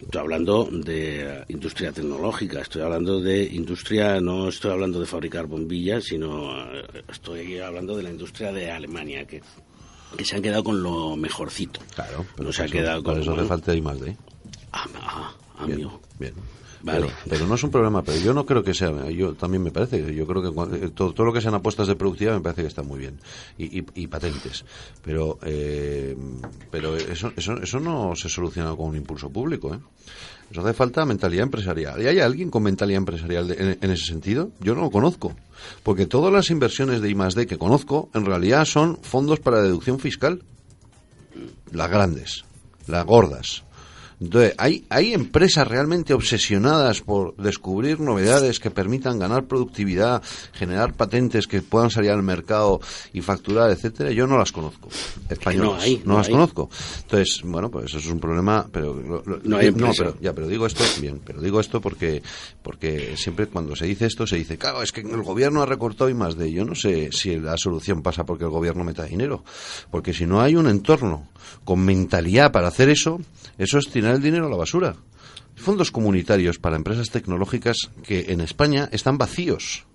[0.03, 6.03] Estoy hablando de industria tecnológica, estoy hablando de industria, no estoy hablando de fabricar bombillas,
[6.05, 9.41] sino eh, estoy hablando de la industria de Alemania, que
[10.17, 11.79] que se han quedado con lo mejorcito.
[11.95, 14.15] Claro, pero no se ha quedado con eso hace falta y más de.
[14.71, 15.99] Ah, ah amigo.
[16.19, 16.33] Bien.
[16.83, 17.07] Vale.
[17.29, 20.13] Pero, no es un problema, pero yo no creo que sea, yo también me parece,
[20.13, 22.83] yo creo que todo, todo lo que sean apuestas de productividad me parece que está
[22.83, 23.19] muy bien
[23.57, 24.65] y, y, patentes,
[25.01, 26.15] pero eh,
[26.69, 29.79] pero eso, eso, eso no se soluciona con un impulso público, ¿eh?
[30.51, 31.99] Eso hace falta mentalidad empresarial.
[32.01, 34.51] ¿Y hay alguien con mentalidad empresarial en, ese sentido?
[34.59, 35.33] Yo no lo conozco.
[35.81, 40.43] Porque todas las inversiones de I+D que conozco, en realidad son fondos para deducción fiscal.
[41.71, 42.45] Las grandes,
[42.85, 43.63] las gordas.
[44.23, 51.45] Entonces, hay, hay empresas realmente obsesionadas por descubrir novedades que permitan ganar productividad, generar patentes
[51.45, 52.79] que puedan salir al mercado
[53.11, 54.11] y facturar, etcétera.
[54.11, 54.87] Yo no las conozco.
[55.29, 55.85] Españolas.
[56.05, 56.69] No, las conozco.
[57.01, 60.83] Entonces, bueno, pues eso es un problema, pero no hay pero ya, pero digo esto,
[61.01, 62.23] bien, pero digo esto porque
[62.61, 66.09] porque siempre cuando se dice esto se dice, claro, es que el gobierno ha recortado
[66.09, 66.51] y más de.
[66.51, 69.43] Yo no sé si la solución pasa porque el gobierno meta dinero,
[69.91, 71.27] porque si no hay un entorno
[71.65, 73.19] con mentalidad para hacer eso,
[73.57, 74.95] eso es tirar el dinero a la basura.
[75.55, 79.85] Fondos comunitarios para empresas tecnológicas que en España están vacíos.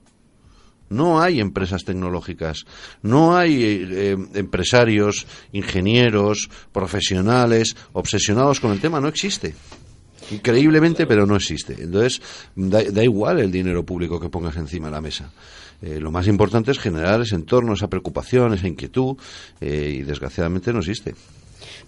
[0.91, 2.65] No hay empresas tecnológicas,
[3.03, 9.55] no hay eh, empresarios, ingenieros, profesionales obsesionados con el tema, no existe.
[10.31, 11.75] Increíblemente, pero no existe.
[11.79, 12.21] Entonces,
[12.55, 15.31] da, igual el dinero público que pongas encima de la mesa.
[15.81, 19.17] Eh, lo más importante es generar ese entorno, esa preocupación, esa inquietud,
[19.61, 21.15] eh, y desgraciadamente no existe.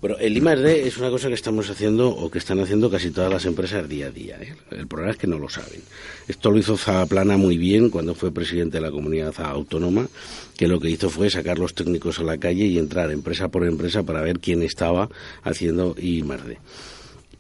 [0.01, 0.89] Bueno, el I+.D.
[0.89, 4.07] es una cosa que estamos haciendo o que están haciendo casi todas las empresas día
[4.07, 4.39] a día.
[4.41, 4.55] ¿eh?
[4.71, 5.83] El problema es que no lo saben.
[6.27, 10.09] Esto lo hizo Zaplana muy bien cuando fue presidente de la comunidad autónoma,
[10.57, 13.67] que lo que hizo fue sacar los técnicos a la calle y entrar empresa por
[13.67, 15.11] empresa para ver quién estaba
[15.43, 16.57] haciendo I+.D.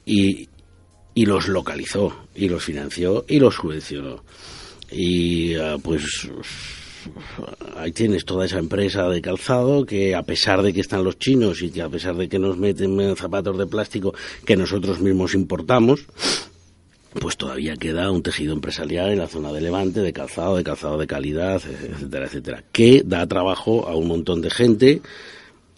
[0.04, 0.48] Y,
[1.14, 4.22] y los localizó, y los financió, y los subvencionó.
[4.90, 6.28] Y ah, pues
[7.76, 11.62] ahí tienes toda esa empresa de calzado que a pesar de que están los chinos
[11.62, 16.06] y que a pesar de que nos meten zapatos de plástico que nosotros mismos importamos,
[17.18, 20.98] pues todavía queda un tejido empresarial en la zona de Levante, de calzado, de calzado
[20.98, 25.02] de calidad, etcétera, etcétera, que da trabajo a un montón de gente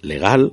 [0.03, 0.53] legal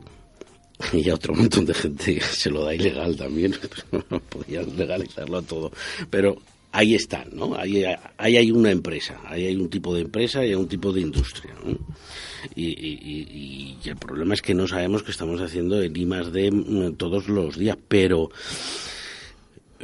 [0.94, 3.54] y a otro montón de gente se lo da ilegal también,
[4.30, 5.72] podían legalizarlo todo,
[6.10, 6.38] pero
[6.72, 7.56] ahí están, ¿no?
[7.56, 7.84] Ahí,
[8.18, 11.54] hay una empresa, ahí hay un tipo de empresa y hay un tipo de industria,
[11.64, 11.78] ¿no?
[12.56, 16.96] Y, el problema es que no sabemos que estamos haciendo el I más D mm,
[16.96, 18.30] todos los días, pero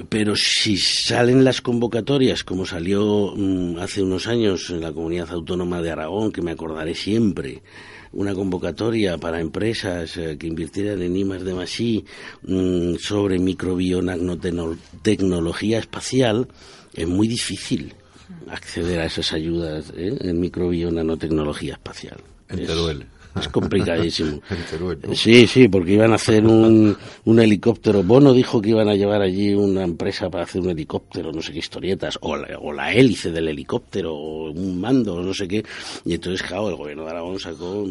[0.10, 5.82] pero si salen las convocatorias, como salió mm, hace unos años en la comunidad autónoma
[5.82, 7.64] de Aragón, que me acordaré siempre,
[8.12, 12.04] una convocatoria para empresas eh, que invirtieran en I de Masí
[12.44, 16.50] mm, sobre microbiotecnología espacial,
[16.96, 17.94] es muy difícil
[18.50, 20.18] acceder a esas ayudas ¿eh?
[20.20, 22.18] en microbionanotecnología espacial.
[22.50, 23.06] En Teruel.
[23.40, 24.42] Es complicadísimo.
[25.14, 28.02] Sí, sí, porque iban a hacer un, un, helicóptero.
[28.02, 31.52] Bono dijo que iban a llevar allí una empresa para hacer un helicóptero, no sé
[31.52, 35.66] qué historietas, o la, o la hélice del helicóptero, o un mando, no sé qué.
[36.06, 37.86] Y entonces, claro, el gobierno de Aragón sacó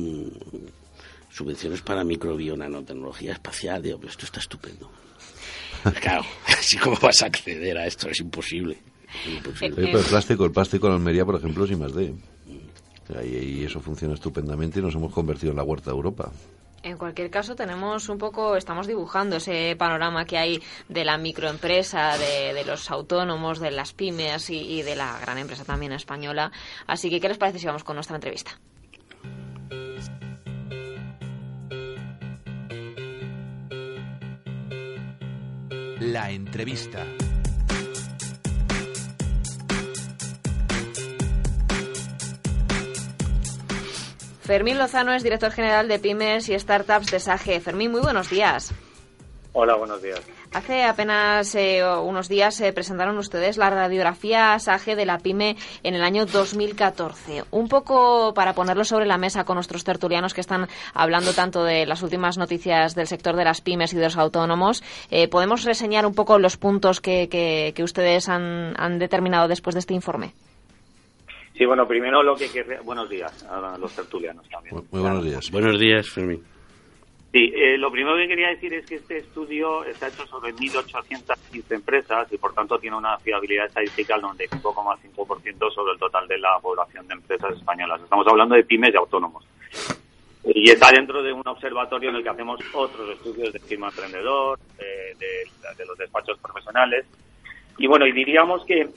[1.30, 3.82] subvenciones para microbionanotecnología espacial.
[3.82, 4.90] Digo, pero esto está estupendo.
[6.00, 8.78] Claro, así como vas a acceder a esto, es imposible.
[9.60, 12.14] El plástico, el plástico en Almería, por ejemplo, es I más D.
[13.24, 16.30] Y eso funciona estupendamente y nos hemos convertido en la huerta de Europa.
[16.82, 22.18] En cualquier caso, tenemos un poco, estamos dibujando ese panorama que hay de la microempresa,
[22.18, 26.52] de, los autónomos, de las pymes y, y, de la gran empresa también española.
[26.86, 28.58] Así que, ¿qué les parece si vamos con nuestra entrevista?
[36.00, 37.06] La entrevista.
[44.44, 47.60] Fermín Lozano es director general de Pymes y Startups de SAGE.
[47.60, 48.74] Fermín, muy buenos días.
[49.54, 50.20] Hola, buenos días.
[50.52, 55.94] Hace apenas eh, unos días se presentaron ustedes la radiografía SAGE de la PyME en
[55.94, 57.44] el año 2014.
[57.52, 61.86] Un poco para ponerlo sobre la mesa con nuestros tertulianos que están hablando tanto de
[61.86, 66.04] las últimas noticias del sector de las pymes y de los autónomos, eh, ¿podemos reseñar
[66.04, 70.34] un poco los puntos que, que, ustedes han, han determinado después de este informe?
[71.56, 72.48] Sí, bueno, primero lo que...
[72.82, 74.74] Buenos días a los tertulianos también.
[74.90, 75.50] Muy, buenos días.
[75.52, 76.42] Buenos días, Fermín.
[77.32, 81.64] Sí, eh, lo primero que quería decir es que este estudio está hecho sobre 1.815
[81.70, 86.58] empresas y por tanto tiene una fiabilidad estadística del 95,5% sobre el total de la
[86.60, 88.00] población de empresas españolas.
[88.02, 89.44] Estamos hablando de pymes y autónomos.
[90.44, 94.58] Y está dentro de un observatorio en el que hacemos otros estudios de firma emprendedor,
[94.78, 97.06] de, los despachos profesionales.
[97.78, 98.88] Y bueno, y diríamos que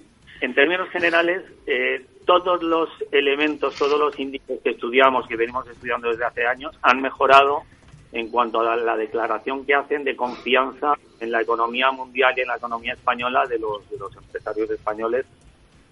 [0.41, 6.09] en términos generales, eh, todos los elementos, todos los índices que estudiamos, que venimos estudiando
[6.09, 7.63] desde hace años, han mejorado
[8.11, 12.47] en cuanto a la, declaración que hacen de confianza en la economía mundial y en
[12.47, 15.25] la economía española de los, de los empresarios españoles.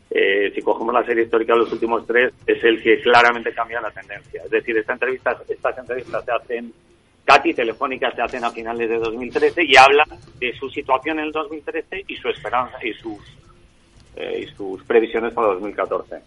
[0.10, 3.80] Eh, si cogemos la serie histórica de los últimos tres, es el que claramente cambia
[3.80, 4.44] la tendencia.
[4.44, 6.74] Es decir, esta entrevista, estas entrevistas se hacen,
[7.24, 11.32] Cati Telefónica se hacen a finales de 2013 y hablan de su situación en el
[11.32, 13.20] 2013 y su esperanza y sus
[14.16, 16.22] eh, y sus previsiones para 2014.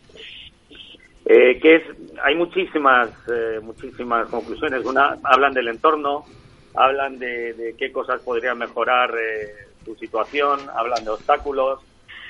[1.24, 1.83] Eh, que es,
[2.22, 4.85] hay muchísimas, eh, muchísimas conclusiones.
[4.85, 6.27] Una, hablan del entorno,
[6.74, 9.14] hablan de, qué cosas podrían mejorar
[9.85, 11.81] su situación, hablan de obstáculos,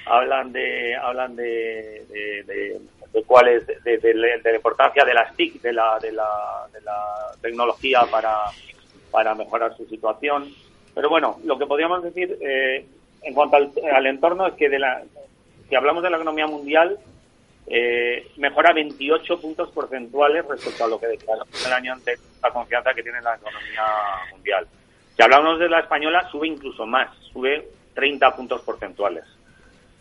[0.06, 2.80] hablan de, hablan de, de,
[3.12, 7.02] de cuál es, de, la importancia de las TIC, de la, de la, de la
[7.42, 8.36] tecnología para,
[9.10, 10.52] para mejorar su situación.
[10.94, 15.02] Pero bueno, lo que podríamos decir en cuanto al, al, entorno es que de la,
[15.68, 16.98] si hablamos de la economía mundial,
[17.66, 22.94] eh, mejora 28 puntos porcentuales respecto a lo que declaró el año antes la confianza
[22.94, 23.84] que tiene la economía
[24.32, 24.66] mundial.
[25.14, 29.24] Si hablamos de la española, sube incluso más, sube 30 puntos porcentuales.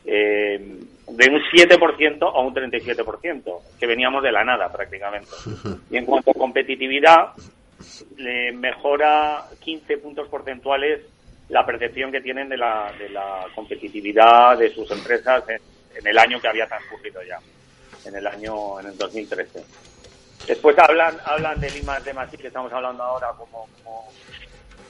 [0.06, 0.58] Eh,
[1.10, 5.30] de un 7% a un 37%, que veníamos de la nada prácticamente.
[5.89, 7.34] Y en cuanto a competitividad,
[8.17, 11.01] le mejora 15 puntos porcentuales
[11.49, 15.62] la percepción que tienen de la, de la competitividad de sus empresas en,
[16.05, 17.39] el año que había transcurrido ya,
[18.05, 19.63] en el año, en el 2013.
[20.47, 23.67] Después hablan, hablan del IMAX de Madrid, que estamos hablando ahora como,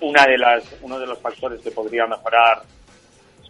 [0.02, 2.62] una de las, uno de los factores que podría mejorar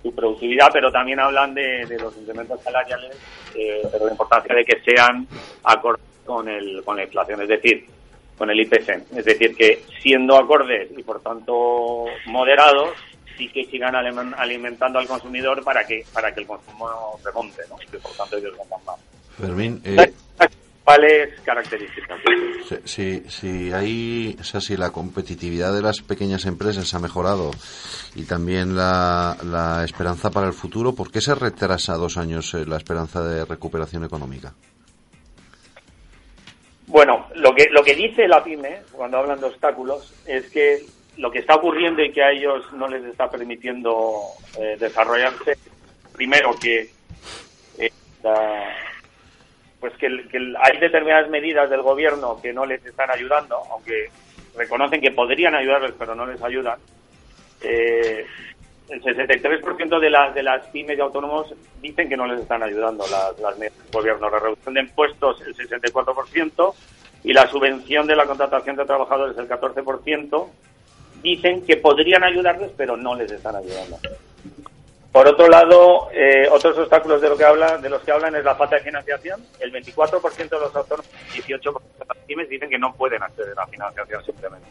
[0.02, 3.18] su productividad, pero también hablan de, los incrementos salariales,
[3.56, 5.28] eh, pero la importancia de que sean
[5.64, 7.88] acordes con, el, con la inflación, es decir,
[8.38, 9.18] con el IPC.
[9.18, 12.92] Es decir, que siendo acordes y por tanto moderados,
[13.38, 17.78] sí que sigan alimentando al consumidor para que para que el consumo remonte, ¿no?
[17.82, 19.00] Y que por tanto ellos vendan más.
[19.38, 20.14] Fermín, eh,
[20.88, 22.18] ¿Cuáles características?
[22.86, 27.52] Si, si, hay, o sea, si la competitividad de las pequeñas empresas ha mejorado
[28.16, 32.66] y también la, la esperanza para el futuro, ¿por qué se retrasa dos años eh,
[32.66, 34.54] la esperanza de recuperación económica?
[36.88, 40.86] Bueno, lo que, lo que dice la PyME, cuando hablan de obstáculos, es que
[41.18, 44.22] lo que está ocurriendo y que a ellos no les está permitiendo
[44.58, 45.58] eh, desarrollarse,
[46.14, 46.90] primero que,
[47.78, 47.92] eh,
[49.82, 54.10] pues que, hay determinadas medidas del gobierno que no les están ayudando, aunque
[54.56, 56.80] reconocen que podrían ayudarles, pero no les ayudan.
[57.62, 58.26] Eh,
[58.90, 63.06] el 63% de las, de las pymes y autónomos dicen que no les están ayudando
[63.08, 64.30] las, las medidas del gobierno.
[64.30, 66.74] La reducción de impuestos el 64%
[67.24, 70.48] y la subvención de la contratación de trabajadores el 14%.
[71.22, 73.98] Dicen que podrían ayudarles, pero no les están ayudando.
[75.12, 78.44] Por otro lado, eh, otros obstáculos de, lo que habla, de los que hablan es
[78.46, 79.44] la falta de financiación.
[79.60, 83.60] El 24% de los autónomos y 18% de las pymes dicen que no pueden acceder
[83.60, 84.68] a financiación simplemente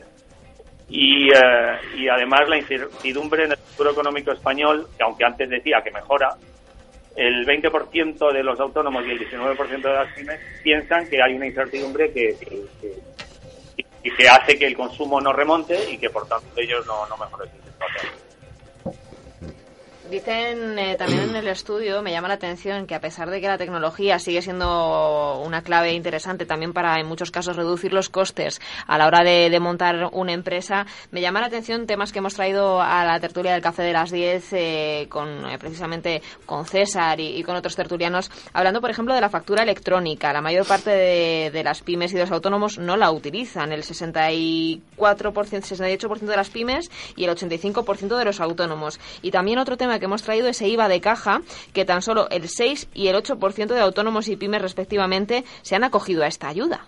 [0.89, 5.83] y, eh, y además la incertidumbre en el futuro económico español, que aunque antes decía
[5.83, 6.37] que mejora,
[7.17, 11.47] el 20% de los autónomos y el 19% de las pymes piensan que hay una
[11.47, 12.37] incertidumbre que,
[14.03, 17.17] y que hace que el consumo no remonte y que por tanto ellos no, no
[17.17, 18.26] mejoren su situación.
[20.11, 23.49] Dicen eh, también en el estudio, me llama la atención que a pesar de que
[23.49, 28.61] la tecnología sigue siendo una clave interesante también para en muchos casos reducir los costes
[28.87, 32.81] a la hora de, montar una empresa, me llama la atención temas que hemos traído
[32.81, 37.43] a la tertulia del Café de las 10 eh, con eh, precisamente con César y,
[37.43, 40.33] con otros tertulianos, hablando por ejemplo de la factura electrónica.
[40.33, 44.81] La mayor parte de, las pymes y de los autónomos no la utilizan, el 64%,
[44.97, 49.01] 68% de las pymes y el 85% de los autónomos.
[49.21, 51.41] Y también otro tema que hemos traído ese IVA de caja,
[51.73, 55.85] que tan solo el 6 y el 8% de autónomos y pymes respectivamente se han
[55.85, 56.87] acogido a esta ayuda.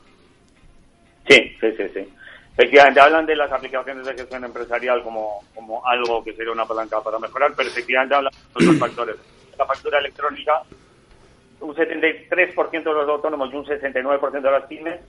[1.29, 2.09] Sí, sí, sí, sí.
[2.57, 7.01] Efectivamente, hablan de las aplicaciones de gestión empresarial como, como algo que sería una palanca
[7.01, 9.17] para mejorar, pero efectivamente hablan de otros factores.
[9.57, 10.63] La factura electrónica,
[11.61, 15.01] un 73% de los autónomos y un 69% de las pymes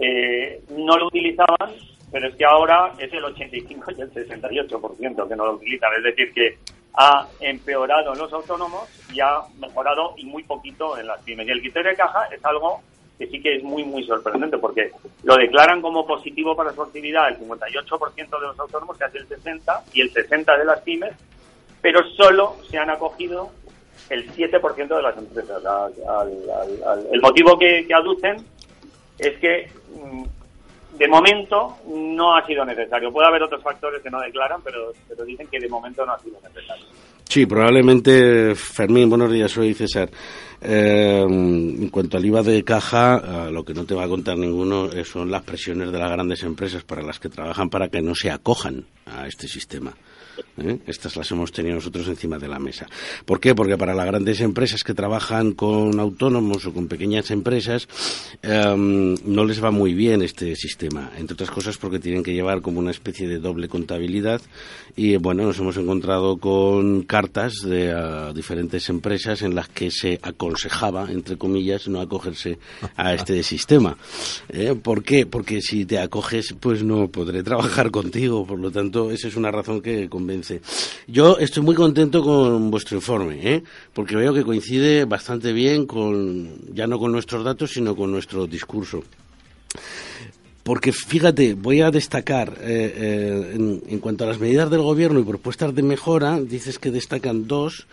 [0.00, 1.74] eh, no lo utilizaban,
[2.10, 5.90] pero es que ahora es el 85 y el 68% que no lo utilizan.
[5.98, 6.58] Es decir, que
[6.94, 11.46] ha empeorado en los autónomos y ha mejorado y muy poquito en las pymes.
[11.46, 12.80] Y el criterio de caja es algo
[13.18, 14.92] que sí que es muy, muy sorprendente, porque
[15.24, 19.82] lo declaran como positivo para su actividad el 58% de los autónomos, casi el 60%,
[19.92, 21.12] y el 60% de las pymes,
[21.82, 23.50] pero solo se han acogido
[24.08, 25.62] el 7% de las empresas.
[27.12, 28.36] el motivo que, aducen
[29.18, 30.24] es que mm,
[30.92, 33.12] de momento no ha sido necesario.
[33.12, 36.18] Puede haber otros factores que no declaran, pero, pero dicen que de momento no ha
[36.18, 36.86] sido necesario.
[37.28, 40.08] Sí, probablemente, Fermín, buenos días, soy César.
[40.60, 44.36] Eh, en cuanto al IVA de caja, eh, lo que no te va a contar
[44.36, 48.00] ninguno eh, son las presiones de las grandes empresas para las que trabajan para que
[48.00, 49.92] no se acojan a este sistema.
[50.58, 50.78] ¿Eh?
[50.86, 52.86] Estas las hemos tenido nosotros encima de la mesa.
[53.24, 53.54] ¿Por qué?
[53.54, 57.88] Porque para las grandes empresas que trabajan con autónomos o con pequeñas empresas
[58.42, 61.10] em, no les va muy bien este sistema.
[61.16, 64.40] Entre otras cosas porque tienen que llevar como una especie de doble contabilidad
[64.96, 70.18] y bueno, nos hemos encontrado con cartas de uh, diferentes empresas en las que se
[70.22, 72.58] aconsejaba, entre comillas, no acogerse
[72.96, 73.96] a este sistema.
[74.48, 74.74] ¿Eh?
[74.80, 75.26] ¿Por qué?
[75.26, 78.46] Porque si te acoges, pues no podré trabajar contigo.
[78.46, 80.60] Por lo tanto, esa es una razón que convence.
[81.06, 83.62] Yo estoy muy contento con vuestro informe, ¿eh?
[83.94, 88.46] porque veo que coincide bastante bien con, ya no con nuestros datos, sino con nuestro
[88.46, 89.02] discurso.
[90.62, 95.18] Porque fíjate, voy a destacar eh, eh, en, en, cuanto a las medidas del gobierno
[95.18, 97.86] y propuestas de mejora, dices que destacan dos,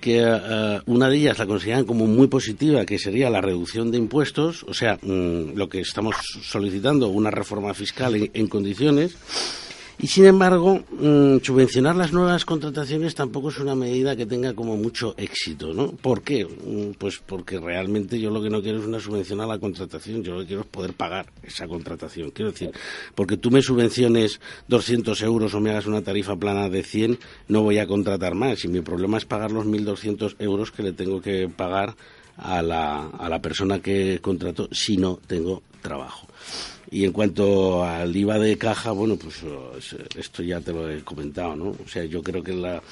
[0.00, 3.98] que eh, una de ellas la consideran como muy positiva, que sería la reducción de
[3.98, 6.14] impuestos, o sea, mm, lo que estamos
[6.44, 9.16] solicitando, una reforma fiscal en condiciones
[10.02, 14.76] y sin embargo, mm, subvencionar las nuevas contrataciones tampoco es una medida que tenga como
[14.76, 15.92] mucho éxito, ¿no?
[15.92, 16.44] ¿Por qué?
[16.44, 20.24] Mm, pues porque realmente yo lo que no quiero es una subvención a la contratación,
[20.24, 22.32] yo lo que quiero es poder pagar esa contratación.
[22.32, 22.72] Quiero decir,
[23.14, 27.62] porque tú me subvenciones 200 euros o me hagas una tarifa plana de 100, no
[27.62, 28.64] voy a contratar más.
[28.64, 31.94] Y mi problema es pagar los 1.200 euros que le tengo que pagar
[32.38, 36.26] a la, a la persona que contrato si no tengo trabajo.
[36.92, 39.42] Y en cuanto al IVA de caja, bueno, pues
[40.14, 41.70] esto ya te lo he comentado, ¿no?
[41.70, 42.82] O sea, yo creo que la,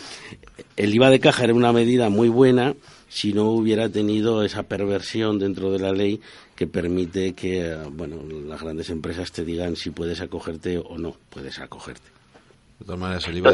[0.74, 2.74] el IVA de caja era una medida muy buena
[3.10, 6.18] si no hubiera tenido esa perversión dentro de la ley
[6.56, 11.58] que permite que, bueno, las grandes empresas te digan si puedes acogerte o no puedes
[11.58, 12.08] acogerte.
[12.78, 13.50] De todas maneras, el IVA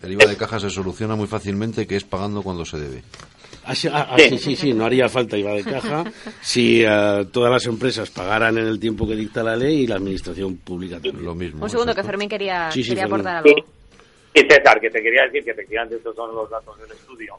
[0.00, 3.02] el IVA de caja se soluciona muy fácilmente, que es pagando cuando se debe.
[3.68, 6.04] Ah, sí, ah, ah, sí, sí, sí, no haría falta IVA de caja
[6.40, 9.96] si uh, todas las empresas pagaran en el tiempo que dicta la ley y la
[9.96, 11.22] administración pública también.
[11.22, 11.62] Lo mismo.
[11.64, 13.26] Un segundo, que Fermín quería, Sí, sí, quería Fermín.
[13.26, 13.64] aportar algo.
[14.34, 17.34] Y César, que te quería decir que efectivamente estos son los datos del estudio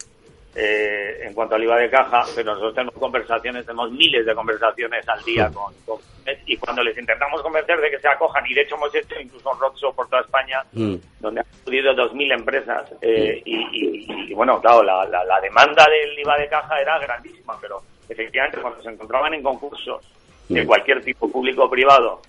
[0.55, 5.07] eh, en cuanto al IVA de caja, pero nosotros tenemos conversaciones, tenemos miles de conversaciones
[5.07, 5.99] al día con, con-
[6.45, 9.49] y cuando les intentamos convencer de que se acojan, y de hecho hemos hecho incluso
[9.51, 10.95] un roadshow por toda España, Mm.
[11.19, 15.87] donde han acudido 2.000 empresas, eh, y, y- y, bueno, claro, la, la- la demanda
[15.89, 20.05] del IVA de caja era grandísima, pero efectivamente cuando se encontraban en concursos
[20.49, 20.67] de Mm.
[20.67, 22.21] cualquier tipo, público o privado,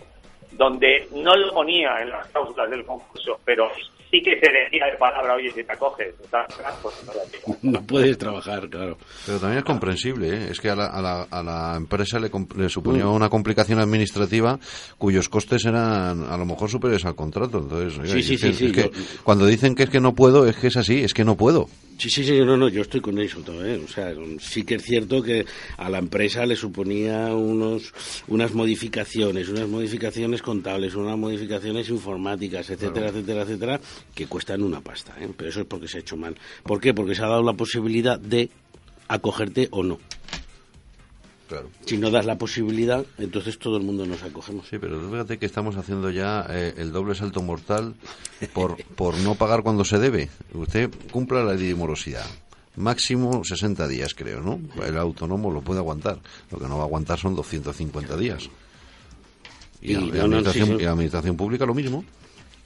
[0.53, 3.71] donde no lo ponía en las cláusulas del concurso, pero
[4.11, 6.47] sí que se decía de palabra, oye, si te acoges, estás
[6.83, 6.95] pues
[7.63, 8.99] no puedes trabajar, claro.
[9.27, 10.49] Pero también es comprensible, ¿eh?
[10.51, 13.79] es que a la, a la, a la empresa le, comp- le suponía una complicación
[13.79, 14.59] administrativa
[14.99, 17.59] cuyos costes eran a lo mejor superiores al contrato.
[17.59, 19.91] Entonces, oiga, Sí, sí, es que- sí, sí, es que yo- cuando dicen que es
[19.91, 21.69] que no puedo, es que es así, es que no puedo.
[21.99, 23.79] Sí, sí, sí, no, no, yo estoy con eso todo, ¿eh?
[23.85, 25.45] O sea, sí que es cierto que
[25.77, 27.93] a la empresa le suponía unos,
[28.29, 33.81] unas modificaciones, unas modificaciones contables, unas modificaciones informáticas, etcétera, etcétera, etcétera,
[34.15, 35.29] que cuestan una pasta, ¿eh?
[35.37, 36.37] Pero eso es porque se ha hecho mal.
[36.63, 36.95] ¿Por qué?
[36.95, 38.51] Porque se ha dado la posibilidad de
[39.09, 39.99] acogerte o no.
[41.49, 41.69] Claro.
[41.85, 44.69] Si no das la posibilidad, entonces todo el mundo nos acogemos.
[44.69, 47.97] Sí, pero fíjate que estamos haciendo ya eh, el doble salto mortal
[48.53, 50.31] por, por no pagar cuando se debe.
[50.55, 52.25] Usted cumpla la morosidad.
[52.77, 54.61] Máximo 60 días, creo, ¿no?
[54.85, 56.21] El autónomo lo puede aguantar.
[56.53, 58.49] Lo que no va a aguantar son 250 días.
[59.83, 60.81] Y, Y la, no, y la no, administración, sí, sí.
[60.81, 62.05] y la administración pública lo mismo.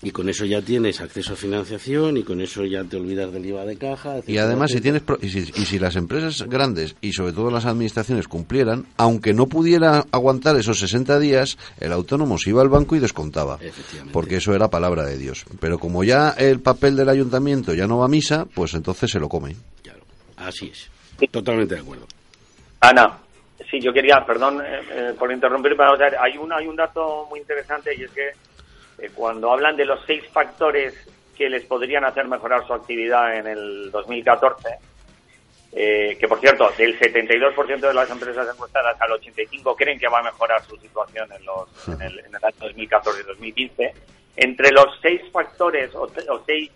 [0.05, 3.47] Y con eso ya tienes acceso a financiación y con eso ya te olvidas del
[3.47, 4.17] IVA de caja.
[4.27, 7.51] Y además, si tienes pro- y si, y si las empresas grandes y sobre todo
[7.51, 12.69] las administraciones cumplieran, aunque no pudiera aguantar esos 60 días, el autónomo se iba al
[12.69, 13.59] banco y descontaba.
[13.61, 14.13] Efectivamente.
[14.13, 15.45] Porque eso era palabra de Dios.
[15.59, 19.19] Pero como ya el papel del ayuntamiento ya no va a misa, pues entonces se
[19.19, 19.57] lo come.
[19.83, 20.01] Claro,
[20.37, 20.91] así es.
[21.31, 22.07] Totalmente de acuerdo.
[22.81, 23.19] Ana,
[23.71, 25.91] Sí, yo quería, perdón eh, eh, por interrumpir, pero
[26.21, 28.31] hay, un, hay un dato muy interesante y es que
[28.99, 30.95] eh, cuando hablan de los seis factores
[31.37, 34.79] que les podrían hacer mejorar su actividad en el 2014,
[35.73, 40.23] que por cierto, del 72% de las empresas encuestadas al 85% creen que va a
[40.23, 43.95] mejorar su situación en, los, en, el, en el año 2014 y 2015,
[44.37, 46.71] entre los seis factores o, o seis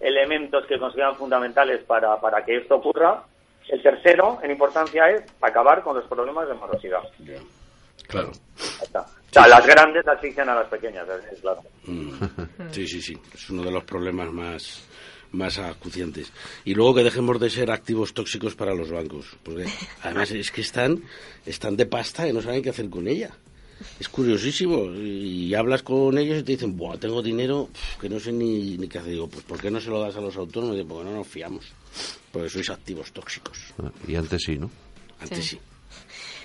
[0.00, 3.22] elementos que consideran fundamentales para, para que esto ocurra,
[3.68, 7.02] el tercero, en importancia, es acabar con los problemas de morosidad.
[8.12, 8.30] Claro.
[8.30, 11.62] O sea, las grandes asfixian a las pequeñas, es claro.
[11.86, 12.10] Mm.
[12.70, 13.18] Sí, sí, sí.
[13.34, 14.82] Es uno de los problemas más
[15.32, 16.30] más acuciantes.
[16.64, 19.26] Y luego que dejemos de ser activos tóxicos para los bancos.
[19.42, 19.64] Porque
[20.02, 21.02] además es que están,
[21.46, 23.30] están de pasta y no saben qué hacer con ella.
[23.98, 24.84] Es curiosísimo.
[24.94, 27.68] Y hablas con ellos y te dicen, Buah, tengo dinero
[28.00, 29.12] que no sé ni, ni qué hacer.
[29.12, 30.76] Digo, pues ¿por qué no se lo das a los autónomos?
[30.76, 31.72] Digo, porque no nos fiamos.
[32.30, 33.72] Porque sois activos tóxicos.
[33.82, 34.70] Ah, y antes sí, ¿no?
[35.18, 35.58] Antes sí.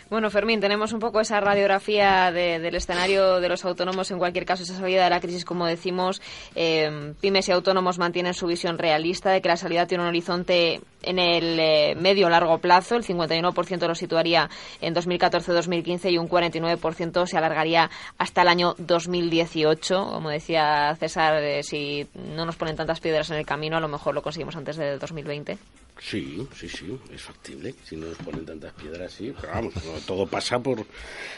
[0.09, 4.09] Bueno, Fermín, tenemos un poco esa radiografía del escenario de los autónomos.
[4.09, 6.21] En cualquier caso, esa salida de la crisis, como decimos,
[6.55, 10.79] eh, pymes y autónomos mantienen su visión realista de que la salida tiene un horizonte
[11.03, 12.95] en el eh, medio largo plazo.
[12.95, 14.49] El 51% lo situaría
[14.79, 20.05] en 2014-2015 y un 49% se alargaría hasta el año 2018.
[20.05, 23.89] Como decía César, eh, si no nos ponen tantas piedras en el camino, a lo
[23.89, 25.57] mejor lo conseguimos antes del 2020.
[25.99, 27.73] Sí, sí, sí, es factible.
[27.83, 29.33] Si no nos ponen tantas piedras, sí.
[29.39, 29.73] Pero vamos,
[30.05, 30.85] todo pasa por.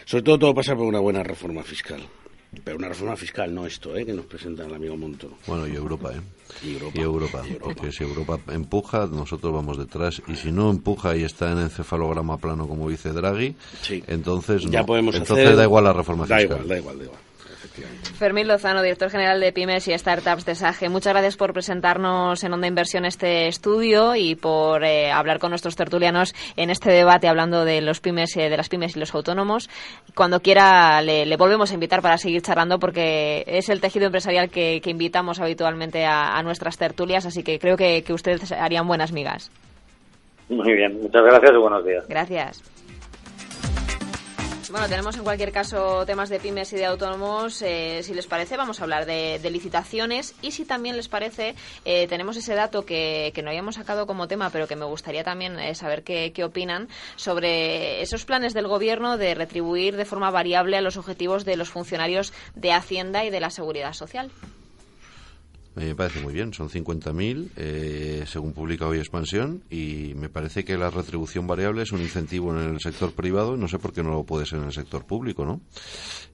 [0.06, 2.02] Sobre todo, todo pasa por una buena reforma fiscal.
[2.64, 4.04] Pero una reforma fiscal, no esto, ¿eh?
[4.04, 5.36] que nos presenta el amigo Montoro.
[5.46, 6.22] Bueno, y Europa, ¿eh?
[6.66, 6.94] Y Europa.
[6.96, 10.20] Y Europa, porque si Europa empuja, nosotros vamos detrás.
[10.28, 13.56] Y si no empuja y está en encefalograma plano, como dice Draghi,
[14.08, 16.48] entonces, ya podemos entonces da igual la reforma fiscal.
[16.48, 17.29] Da igual, da igual, da igual.
[18.18, 20.90] Fermín Lozano, director general de Pymes y Startups de SAGE.
[20.90, 25.76] Muchas gracias por presentarnos en Onda Inversión este estudio y por eh, hablar con nuestros
[25.76, 29.70] tertulianos en este debate hablando de los pymes, eh, de las pymes y los autónomos.
[30.16, 34.82] Cuando quiera le, volvemos a invitar para seguir charlando porque es el tejido empresarial que,
[34.90, 39.52] invitamos habitualmente a, nuestras tertulias, así que creo que, que ustedes harían buenas migas.
[40.50, 42.08] Muy bien, muchas gracias y buenos días.
[42.08, 42.79] Gracias.
[44.72, 47.60] Bueno, tenemos en cualquier caso temas de pymes y de autónomos.
[47.64, 51.56] Eh, si les parece, vamos a hablar de, licitaciones y si también les parece,
[51.86, 55.24] eh, tenemos ese dato que, que, no habíamos sacado como tema, pero que me gustaría
[55.24, 60.30] también eh, saber qué, qué opinan sobre esos planes del Gobierno de retribuir de forma
[60.30, 64.30] variable a los objetivos de los funcionarios de Hacienda y de la Seguridad Social
[65.88, 70.78] me parece muy bien, son 50.000 eh, según publica hoy Expansión y me parece que
[70.78, 74.12] la retribución variable es un incentivo en el sector privado no sé por qué no
[74.12, 75.62] lo puede ser en el sector público, ¿no?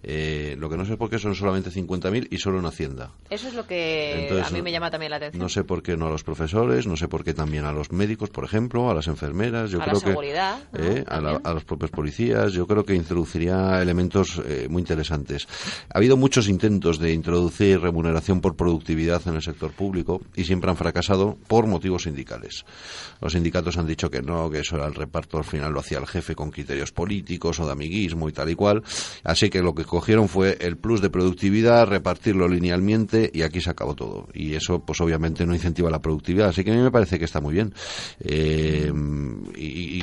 [0.04, 3.12] Eh, lo que no sé por qué son solamente 50.000 y solo en Hacienda.
[3.30, 5.42] Eso es lo que a mí me llama también la atención.
[5.42, 7.92] No sé por qué no a los profesores, no sé por qué también a los
[7.92, 11.54] médicos, por ejemplo, a las enfermeras, yo a creo la seguridad, que eh, a, a,
[11.54, 15.48] los propios policías, yo creo que introduciría elementos eh, muy interesantes.
[15.94, 20.70] Ha habido muchos intentos de introducir remuneración por productividad en el sector público y siempre
[20.70, 22.66] han fracasado por motivos sindicales.
[23.22, 26.00] Los sindicatos han dicho que no, que eso era el reparto al final lo hacía
[26.00, 28.84] el jefe con criterios políticos o de amiguismo y tal y cual.
[29.24, 33.70] Así que lo que cogieron fue el plus de productividad, repartirlo linealmente y aquí se
[33.70, 34.28] acabó todo.
[34.34, 36.50] Y eso pues obviamente no incentiva la productividad.
[36.50, 37.74] Así que a mí me parece que está muy bien.
[38.20, 38.92] Eh,
[39.56, 39.96] y,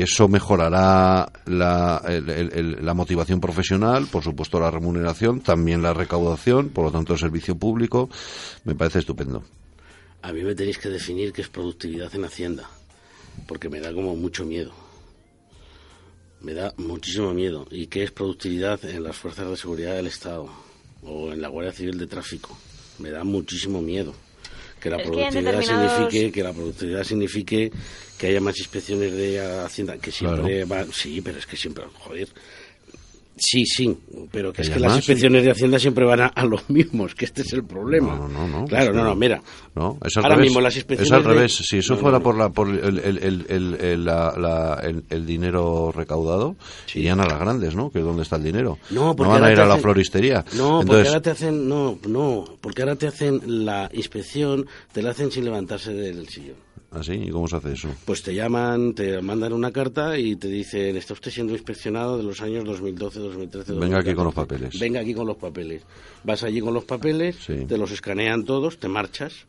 [0.00, 7.12] eso mejorará la motivación profesional, por supuesto la remuneración, también la recaudación, por lo tanto
[7.12, 7.69] el servicio público
[8.64, 9.44] me parece estupendo.
[10.22, 12.68] A mí me tenéis que definir qué es productividad en Hacienda,
[13.46, 14.72] porque me da como mucho miedo.
[16.40, 17.66] Me da muchísimo miedo.
[17.70, 20.50] ¿Y qué es productividad en las fuerzas de seguridad del Estado
[21.02, 22.56] o en la Guardia Civil de Tráfico?
[22.98, 24.14] Me da muchísimo miedo.
[24.80, 27.70] Que la productividad signifique que la productividad signifique
[28.16, 32.28] que haya más inspecciones de Hacienda, que siempre va, sí, pero es que siempre, joder,
[33.42, 33.96] Sí, sí,
[34.30, 37.40] pero que es que las inspecciones de Hacienda siempre van a, los mismos, que este
[37.40, 38.14] es el problema.
[38.14, 38.66] No, no, no.
[38.66, 39.42] Claro, no, no, mira.
[39.74, 40.50] No, es al Ahora revés.
[40.50, 41.10] mismo las inspecciones.
[41.10, 41.54] Es al revés.
[41.54, 46.56] Si eso fuera por, la, por el, el, el, la, el, dinero recaudado,
[46.94, 47.90] irían a las grandes, ¿no?
[47.90, 48.78] Que es donde está el dinero.
[48.90, 50.44] No, porque van a ir a la floristería.
[50.52, 51.66] No, porque ahora te hacen.
[51.66, 56.56] No, no, porque ahora te hacen la inspección, te la hacen sin levantarse del sillón.
[56.92, 57.12] ¿Ah, sí?
[57.12, 57.88] ¿Y cómo se hace eso?
[58.04, 62.24] Pues te llaman, te mandan una carta y te dicen, está usted siendo inspeccionado de
[62.24, 64.78] los años 2012, 2013, Venga aquí con los papeles.
[64.78, 65.82] Venga aquí con los papeles.
[66.24, 69.46] Vas allí con los papeles, te los escanean todos, te marchas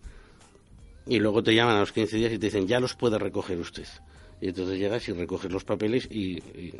[1.08, 3.58] y luego te llaman a los 15 días y te dicen, ya los puede recoger
[3.58, 3.88] usted.
[4.40, 6.74] Y entonces llegas y recoges los papeles y y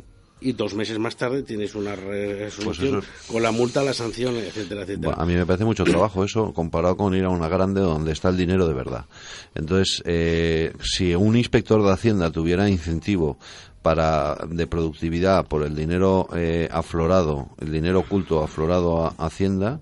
[0.50, 5.14] dos meses más tarde tienes una resolución pues con la multa, la sanción, etcétera, etcétera.
[5.16, 8.30] a mí me parece mucho trabajo eso comparado con ir a una grande donde está
[8.30, 9.04] el dinero de verdad.
[9.54, 13.38] Entonces, eh, si un inspector de Hacienda tuviera incentivo
[13.82, 19.80] para de productividad por el dinero eh, aflorado, el dinero oculto aflorado a Hacienda,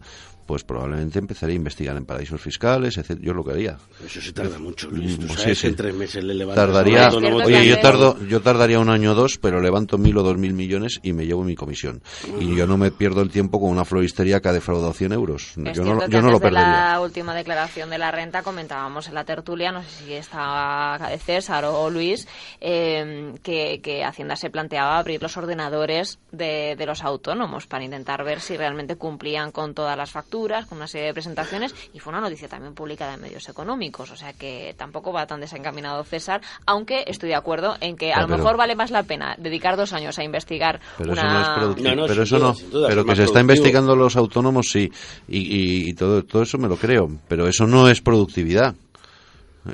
[0.51, 3.21] pues probablemente empezaría a investigar en paraísos fiscales, etc.
[3.21, 3.79] Yo lo que haría.
[4.05, 5.17] Eso se tarda mucho, Luis.
[5.17, 5.61] Tú Mm, sabes sí, sí.
[5.63, 9.13] que en tres meses le Tardaría, a autónomo oye, yo tardo, yo tardaría un año
[9.13, 12.03] o dos, pero levanto mil o dos mil millones y me llevo mi comisión.
[12.41, 15.53] Y yo no me pierdo el tiempo con una floristería que ha defraudado 100 euros.
[15.65, 16.91] Es Yo no, yo no lo perdería.
[16.95, 21.65] la última declaración de la renta comentábamos en la tertulia, no sé si estaba César
[21.67, 22.27] o Luis,
[22.61, 28.25] eh, que, que Hacienda se planteaba abrir los ordenadores de, de los autónomos para intentar
[28.25, 32.13] ver si realmente cumplían con todas las facturas, con una serie de presentaciones, y fue
[32.13, 36.41] una noticia también publicada en medios económicos, o sea que tampoco va tan desencaminado César,
[36.67, 39.93] aunque estoy de acuerdo en que a lo mejor vale más la pena dedicar dos
[39.93, 41.89] años a investigar Pero eso no es productivo.
[41.91, 42.71] No, no, pero eso duda, no.
[42.71, 44.91] duda, pero es que se está investigando los autónomos, sí.
[45.29, 47.11] Y, y- y todo, todo eso me lo creo.
[47.29, 48.75] Pero eso no es productividad.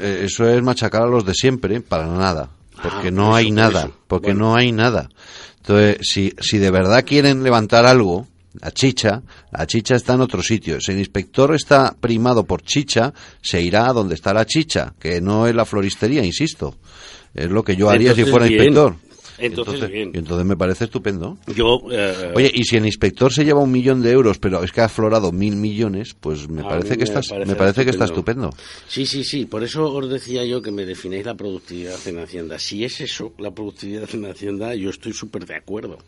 [0.00, 2.50] Eh, eso es machacar a los de siempre para nada.
[2.82, 3.90] Porque Ah, no hay por nada.
[4.08, 4.50] Porque Bueno.
[4.50, 5.08] no hay nada.
[5.58, 8.26] Entonces, si, si de verdad quieren levantar algo,
[8.60, 10.80] la chicha, la chicha está en otro sitio.
[10.80, 15.20] Si el inspector está primado por chicha, se irá a donde está la chicha, que
[15.20, 16.76] no es la floristería, insisto.
[17.34, 18.60] Es lo que yo haría si Entonces, fuera bien.
[18.62, 18.96] inspector.
[19.38, 20.12] Entonces, bien.
[20.14, 21.36] y entonces me parece estupendo.
[21.54, 24.72] Yo, eh, Oye, y si el inspector se lleva un millón de euros, pero es
[24.72, 28.06] que ha aflorado mil millones, pues me A parece que estás, me parece que está
[28.06, 28.48] estupendo.
[28.48, 28.86] estupendo.
[28.88, 29.44] Sí, sí, sí.
[29.44, 32.58] Por eso os decía yo que me definéis la productividad en Hacienda.
[32.58, 35.98] Si es eso, la productividad en Hacienda, yo estoy súper de acuerdo.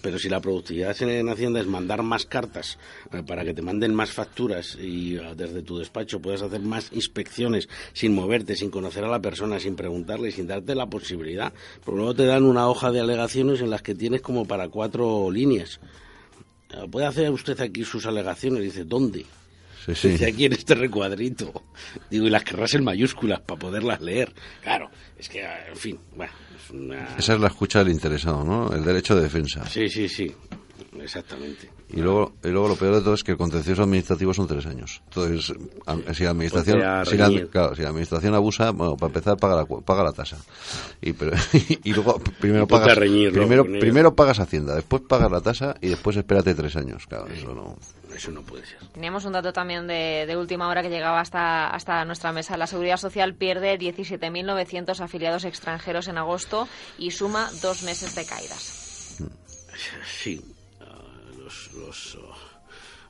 [0.00, 2.78] Pero si la productividad en Hacienda es mandar más cartas
[3.12, 6.92] eh, para que te manden más facturas y eh, desde tu despacho puedas hacer más
[6.92, 11.52] inspecciones sin moverte, sin conocer a la persona, sin preguntarle, sin darte la posibilidad.
[11.84, 15.30] Porque luego te dan una hoja de alegaciones en las que tienes como para cuatro
[15.30, 15.80] líneas.
[16.70, 18.62] Eh, ¿Puede hacer usted aquí sus alegaciones?
[18.62, 19.26] Dice, ¿dónde?
[19.86, 20.08] Sí, sí.
[20.08, 21.52] Dice aquí en este recuadrito.
[22.10, 24.34] Digo, y las querrás en mayúsculas para poderlas leer.
[24.62, 27.16] Claro, es que, en fin, bueno, es una...
[27.16, 28.72] Esa es la escucha del interesado, ¿no?
[28.74, 29.64] El derecho de defensa.
[29.66, 30.34] Sí, sí, sí,
[31.00, 31.70] exactamente.
[31.88, 34.66] Y luego, y luego lo peor de todo es que el contencioso administrativo son tres
[34.66, 35.02] años.
[35.04, 35.54] Entonces,
[36.16, 37.48] si la administración, si la, reñir.
[37.48, 40.36] claro, si la administración abusa, bueno, para empezar paga la, paga la tasa.
[41.00, 41.36] Y, pero,
[41.84, 46.54] y luego primero pagas, primero, primero pagas Hacienda, después pagas la tasa y después espérate
[46.54, 47.06] tres años.
[47.06, 47.76] Claro, eso no.
[48.16, 48.78] Eso no puede ser.
[48.94, 52.56] Teníamos un dato también de, de última hora que llegaba hasta, hasta nuestra mesa.
[52.56, 59.18] La Seguridad Social pierde 17.900 afiliados extranjeros en agosto y suma dos meses de caídas.
[60.06, 60.42] Sí,
[60.80, 60.86] ah,
[61.38, 62.34] los, los, oh,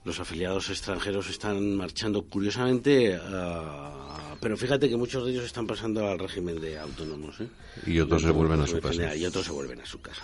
[0.02, 6.06] los afiliados extranjeros están marchando curiosamente, ah, pero fíjate que muchos de ellos están pasando
[6.06, 7.40] al régimen de autónomos.
[7.40, 7.48] ¿eh?
[7.86, 9.16] Y otros se vuelven a su casa.
[9.16, 10.22] Y otros se vuelven a su casa.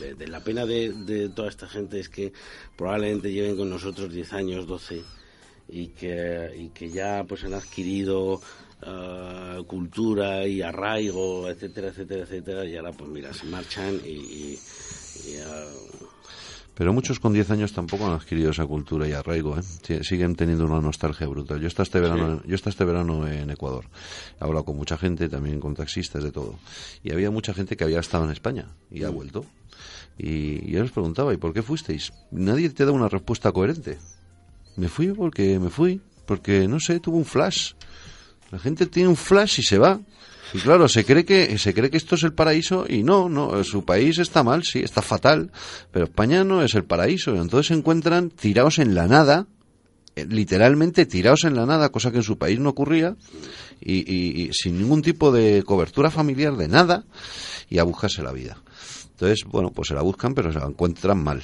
[0.00, 2.32] De, de- la pena de, de toda esta gente es que
[2.76, 5.02] probablemente lleven con nosotros 10 años, 12,
[5.68, 8.40] y que, y que ya pues han adquirido
[8.82, 14.08] ah, cultura y arraigo, etcétera, etcétera, etcétera, y ahora pues mira, se marchan y...
[14.10, 14.58] y-
[15.26, 15.64] y, ah,
[16.76, 20.02] Pero muchos con 10 años tampoco han adquirido esa cultura y arraigo, ¿eh?
[20.02, 21.58] Siguen teniendo una nostalgia brutal.
[21.58, 23.86] Yo está este verano, yo este verano en Ecuador.
[24.38, 26.58] He hablado con mucha gente, también con taxistas, de todo.
[27.02, 29.46] Y había mucha gente que había estado en España y ha vuelto.
[30.18, 32.12] Y yo les preguntaba, ¿y por qué fuisteis?
[32.30, 33.96] Nadie te da una respuesta coherente.
[34.76, 37.72] Me fui porque me fui, porque no sé, tuvo un flash.
[38.50, 39.98] La gente tiene un flash y se va.
[40.54, 43.62] Y claro, se cree que se cree que esto es el paraíso y no, no,
[43.64, 45.50] su país está mal, sí, está fatal,
[45.90, 47.34] pero España no es el paraíso.
[47.36, 49.46] Entonces se encuentran tirados en la nada,
[50.14, 53.16] eh, literalmente tirados en la nada, cosa que en su país no ocurría,
[53.80, 57.04] y, y- y sin ningún tipo de cobertura familiar de nada,
[57.68, 58.56] y a buscarse la vida.
[59.10, 61.42] Entonces, bueno, pues se la buscan, pero se la encuentran mal.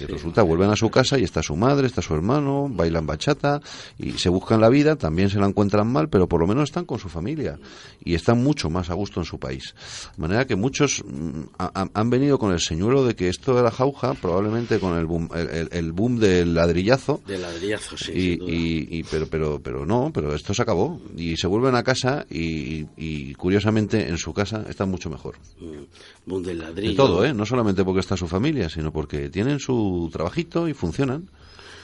[0.00, 3.60] Y resulta, vuelven a su casa y está su madre, está su hermano, bailan bachata
[3.98, 6.84] y se buscan la vida, también se la encuentran mal, pero por lo menos están
[6.84, 7.58] con su familia
[8.04, 9.74] y están mucho más a gusto en su país.
[10.16, 13.54] De manera que muchos mm, ha- ha- han venido con el señuelo de que esto
[13.56, 15.28] de la jauja, probablemente con el boom,
[15.70, 18.12] el, boom del ladrillazo, De ladrillazo, sí.
[18.12, 18.52] y, sin duda.
[18.52, 22.24] y- y- pero pero pero no pero esto se acabó y se vuelven a casa
[22.30, 25.82] y, y curiosamente en su casa están mucho mejor Mm,
[26.30, 26.90] boom del ladrillo.
[26.90, 29.71] de todo eh no solamente porque está su familia sino porque tienen su
[30.12, 31.28] trabajito y funcionan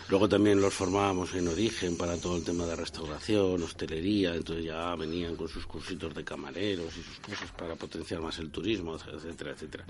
[0.09, 4.95] Luego también los formábamos en origen para todo el tema de restauración, hostelería, entonces ya
[4.97, 9.51] venían con sus cursitos de camareros y sus cosas para potenciar más el turismo, etcétera,
[9.51, 9.85] etcétera.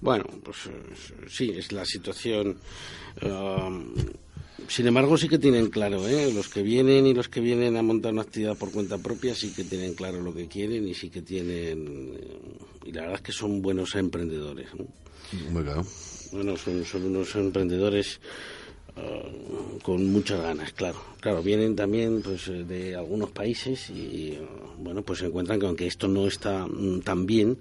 [0.00, 2.56] Bueno, pues eh, sí, es la situación.
[3.22, 3.92] um,
[4.68, 6.32] sin embargo, sí que tienen claro, ¿eh?
[6.32, 9.52] los que vienen y los que vienen a montar una actividad por cuenta propia sí
[9.52, 12.16] que tienen claro lo que quieren y sí que tienen.
[12.84, 14.68] y la verdad es que son buenos emprendedores.
[14.76, 14.86] ¿no?
[15.50, 15.84] Muy claro.
[16.32, 18.20] Bueno, son, son unos emprendedores
[18.96, 20.98] eh, con muchas ganas, claro.
[21.20, 24.48] Claro, vienen también pues eh, de algunos países y eh,
[24.78, 27.58] bueno, pues se encuentran que aunque esto no está mm, tan bien,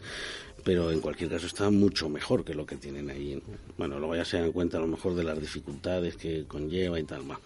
[0.64, 3.42] pero en cualquier caso está mucho mejor que lo que tienen ahí.
[3.78, 7.04] Bueno, luego ya se dan cuenta a lo mejor de las dificultades que conlleva y
[7.04, 7.24] tal.
[7.24, 7.40] más.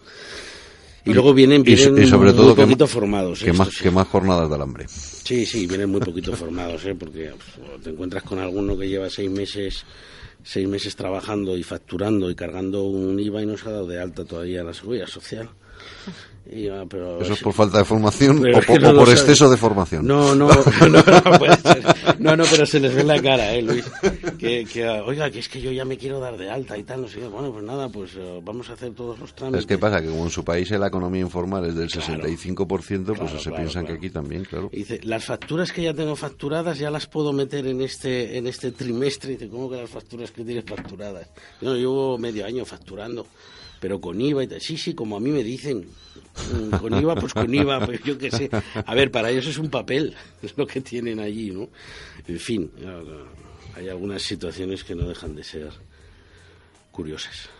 [1.04, 3.40] Y luego vienen, vienen sobre todo muy poquito formados.
[3.42, 3.52] Que, ¿eh?
[3.52, 3.82] más, sí.
[3.82, 4.86] que más jornadas del hambre.
[4.88, 6.94] Sí, sí, vienen muy poquito formados, ¿eh?
[6.94, 9.84] porque pues, te encuentras con alguno que lleva seis meses
[10.44, 14.00] seis meses trabajando y facturando y cargando un IVA y no se ha dado de
[14.00, 15.50] alta todavía la seguridad social.
[16.50, 18.92] Y, ah, pero ¿Eso es por falta de formación o, es que por- no o
[18.94, 19.20] lo por sabe.
[19.20, 20.04] exceso de formación?
[20.04, 21.82] No, no, no, no, puede ser.
[22.18, 23.84] no, no, pero se les ve la cara, ¿eh, Luis?
[24.38, 27.02] Que, que, oiga, que es que yo ya me quiero dar de alta y tal,
[27.02, 27.20] no sé.
[27.28, 29.60] Bueno, pues nada, pues eh, vamos a hacer todos los trámites.
[29.60, 32.22] Es que pasa que como en su país la economía informal es del Claro.
[32.24, 34.68] 65%, pues Claro, se claro, piensan que aquí también, claro.
[34.72, 38.48] Y dice, las facturas que ya tengo facturadas ya las puedo meter en este en
[38.48, 39.30] este trimestre.
[39.30, 41.28] Y dice, ¿cómo que las facturas que tienes facturadas?
[41.60, 43.26] No, llevo medio año facturando,
[43.82, 44.60] pero con IVA y tal.
[44.60, 45.84] Sí, sí, como a mí me dicen.
[46.52, 48.48] Mm, Con IVA, pues con IVA, pues yo qué sé.
[48.86, 51.68] A ver, para ellos es un papel, es lo que tienen allí, ¿no?
[52.28, 52.70] En fin,
[53.74, 55.70] hay algunas situaciones que no dejan de ser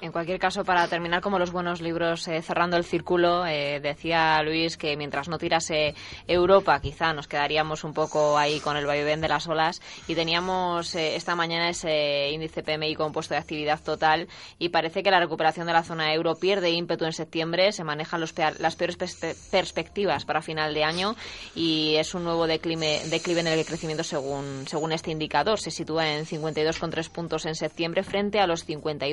[0.01, 4.41] En cualquier caso, para terminar como los buenos libros, eh, cerrando el círculo, eh, decía
[4.43, 5.95] Luis que mientras no tirase
[6.29, 9.81] Europa, quizá nos quedaríamos un poco ahí con el vaivén de las olas.
[10.07, 14.29] Y teníamos eh, esta mañana ese índice PMI compuesto de actividad total
[14.59, 17.73] y parece que la recuperación de la zona euro pierde ímpetu en septiembre.
[17.73, 21.17] Se manejan los las peores perspe- perspectivas para final de año
[21.55, 25.59] y es un nuevo declive, declive en el crecimiento según, según este indicador.
[25.59, 28.65] Se sitúa en 52,3 puntos en septiembre frente a los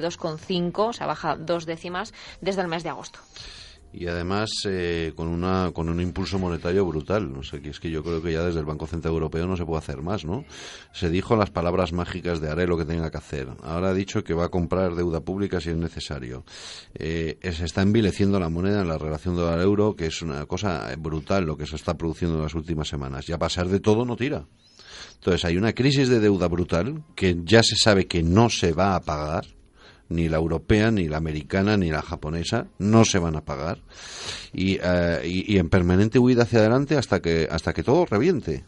[0.10, 3.20] 52,5, o sea, baja dos décimas desde el mes de agosto.
[3.91, 7.32] Y además eh, con una con un impulso monetario brutal.
[7.32, 9.57] No sé, que es que yo creo que ya desde el Banco Central Europeo no
[9.57, 10.45] se puede hacer más, ¿no?
[10.93, 13.47] Se dijo las palabras mágicas de haré lo que tenga que hacer.
[13.64, 16.45] Ahora ha dicho que va a comprar deuda pública si es necesario.
[16.93, 21.45] Eh, se está envileciendo la moneda en la relación dólar-euro, que es una cosa brutal
[21.45, 23.28] lo que se está produciendo en las últimas semanas.
[23.28, 24.45] Y a pasar de todo no tira.
[25.16, 28.95] Entonces hay una crisis de deuda brutal que ya se sabe que no se va
[28.95, 29.45] a pagar
[30.10, 33.80] ni la europea, ni la americana, ni la japonesa, no se van a pagar.
[34.53, 38.64] Y, eh, y, y en permanente huida hacia adelante hasta que, hasta que todo reviente.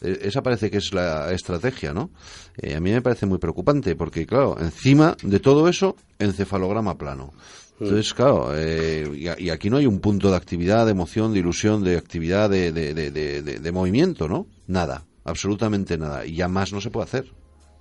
[0.00, 2.10] Eh, Esa parece que es la estrategia, ¿no?
[2.56, 7.32] Eh, a mí me parece muy preocupante porque, claro, encima de todo eso, encefalograma plano.
[7.80, 11.84] Entonces, claro, eh, y, aquí no hay un punto de actividad, de emoción, de ilusión,
[11.84, 14.46] de actividad, de, de- de- de movimiento, ¿no?
[14.66, 16.26] Nada, absolutamente nada.
[16.26, 17.26] Y ya más no se puede hacer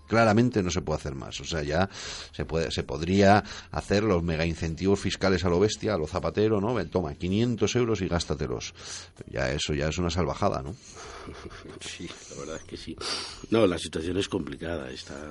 [0.08, 1.40] claramente no se puede hacer más.
[1.42, 1.90] O sea, ya
[2.32, 6.60] se puede, se podría hacer los mega incentivos fiscales a lo bestia, a lo zapatero,
[6.62, 6.78] ¿no?
[6.88, 8.74] Toma, 500 euros y gástatelos.
[9.30, 10.76] Ya eso ya es una salvajada, ¿no?
[11.82, 12.96] Sí, la verdad es que sí.
[13.50, 14.90] No, la situación es complicada.
[14.90, 15.26] Está,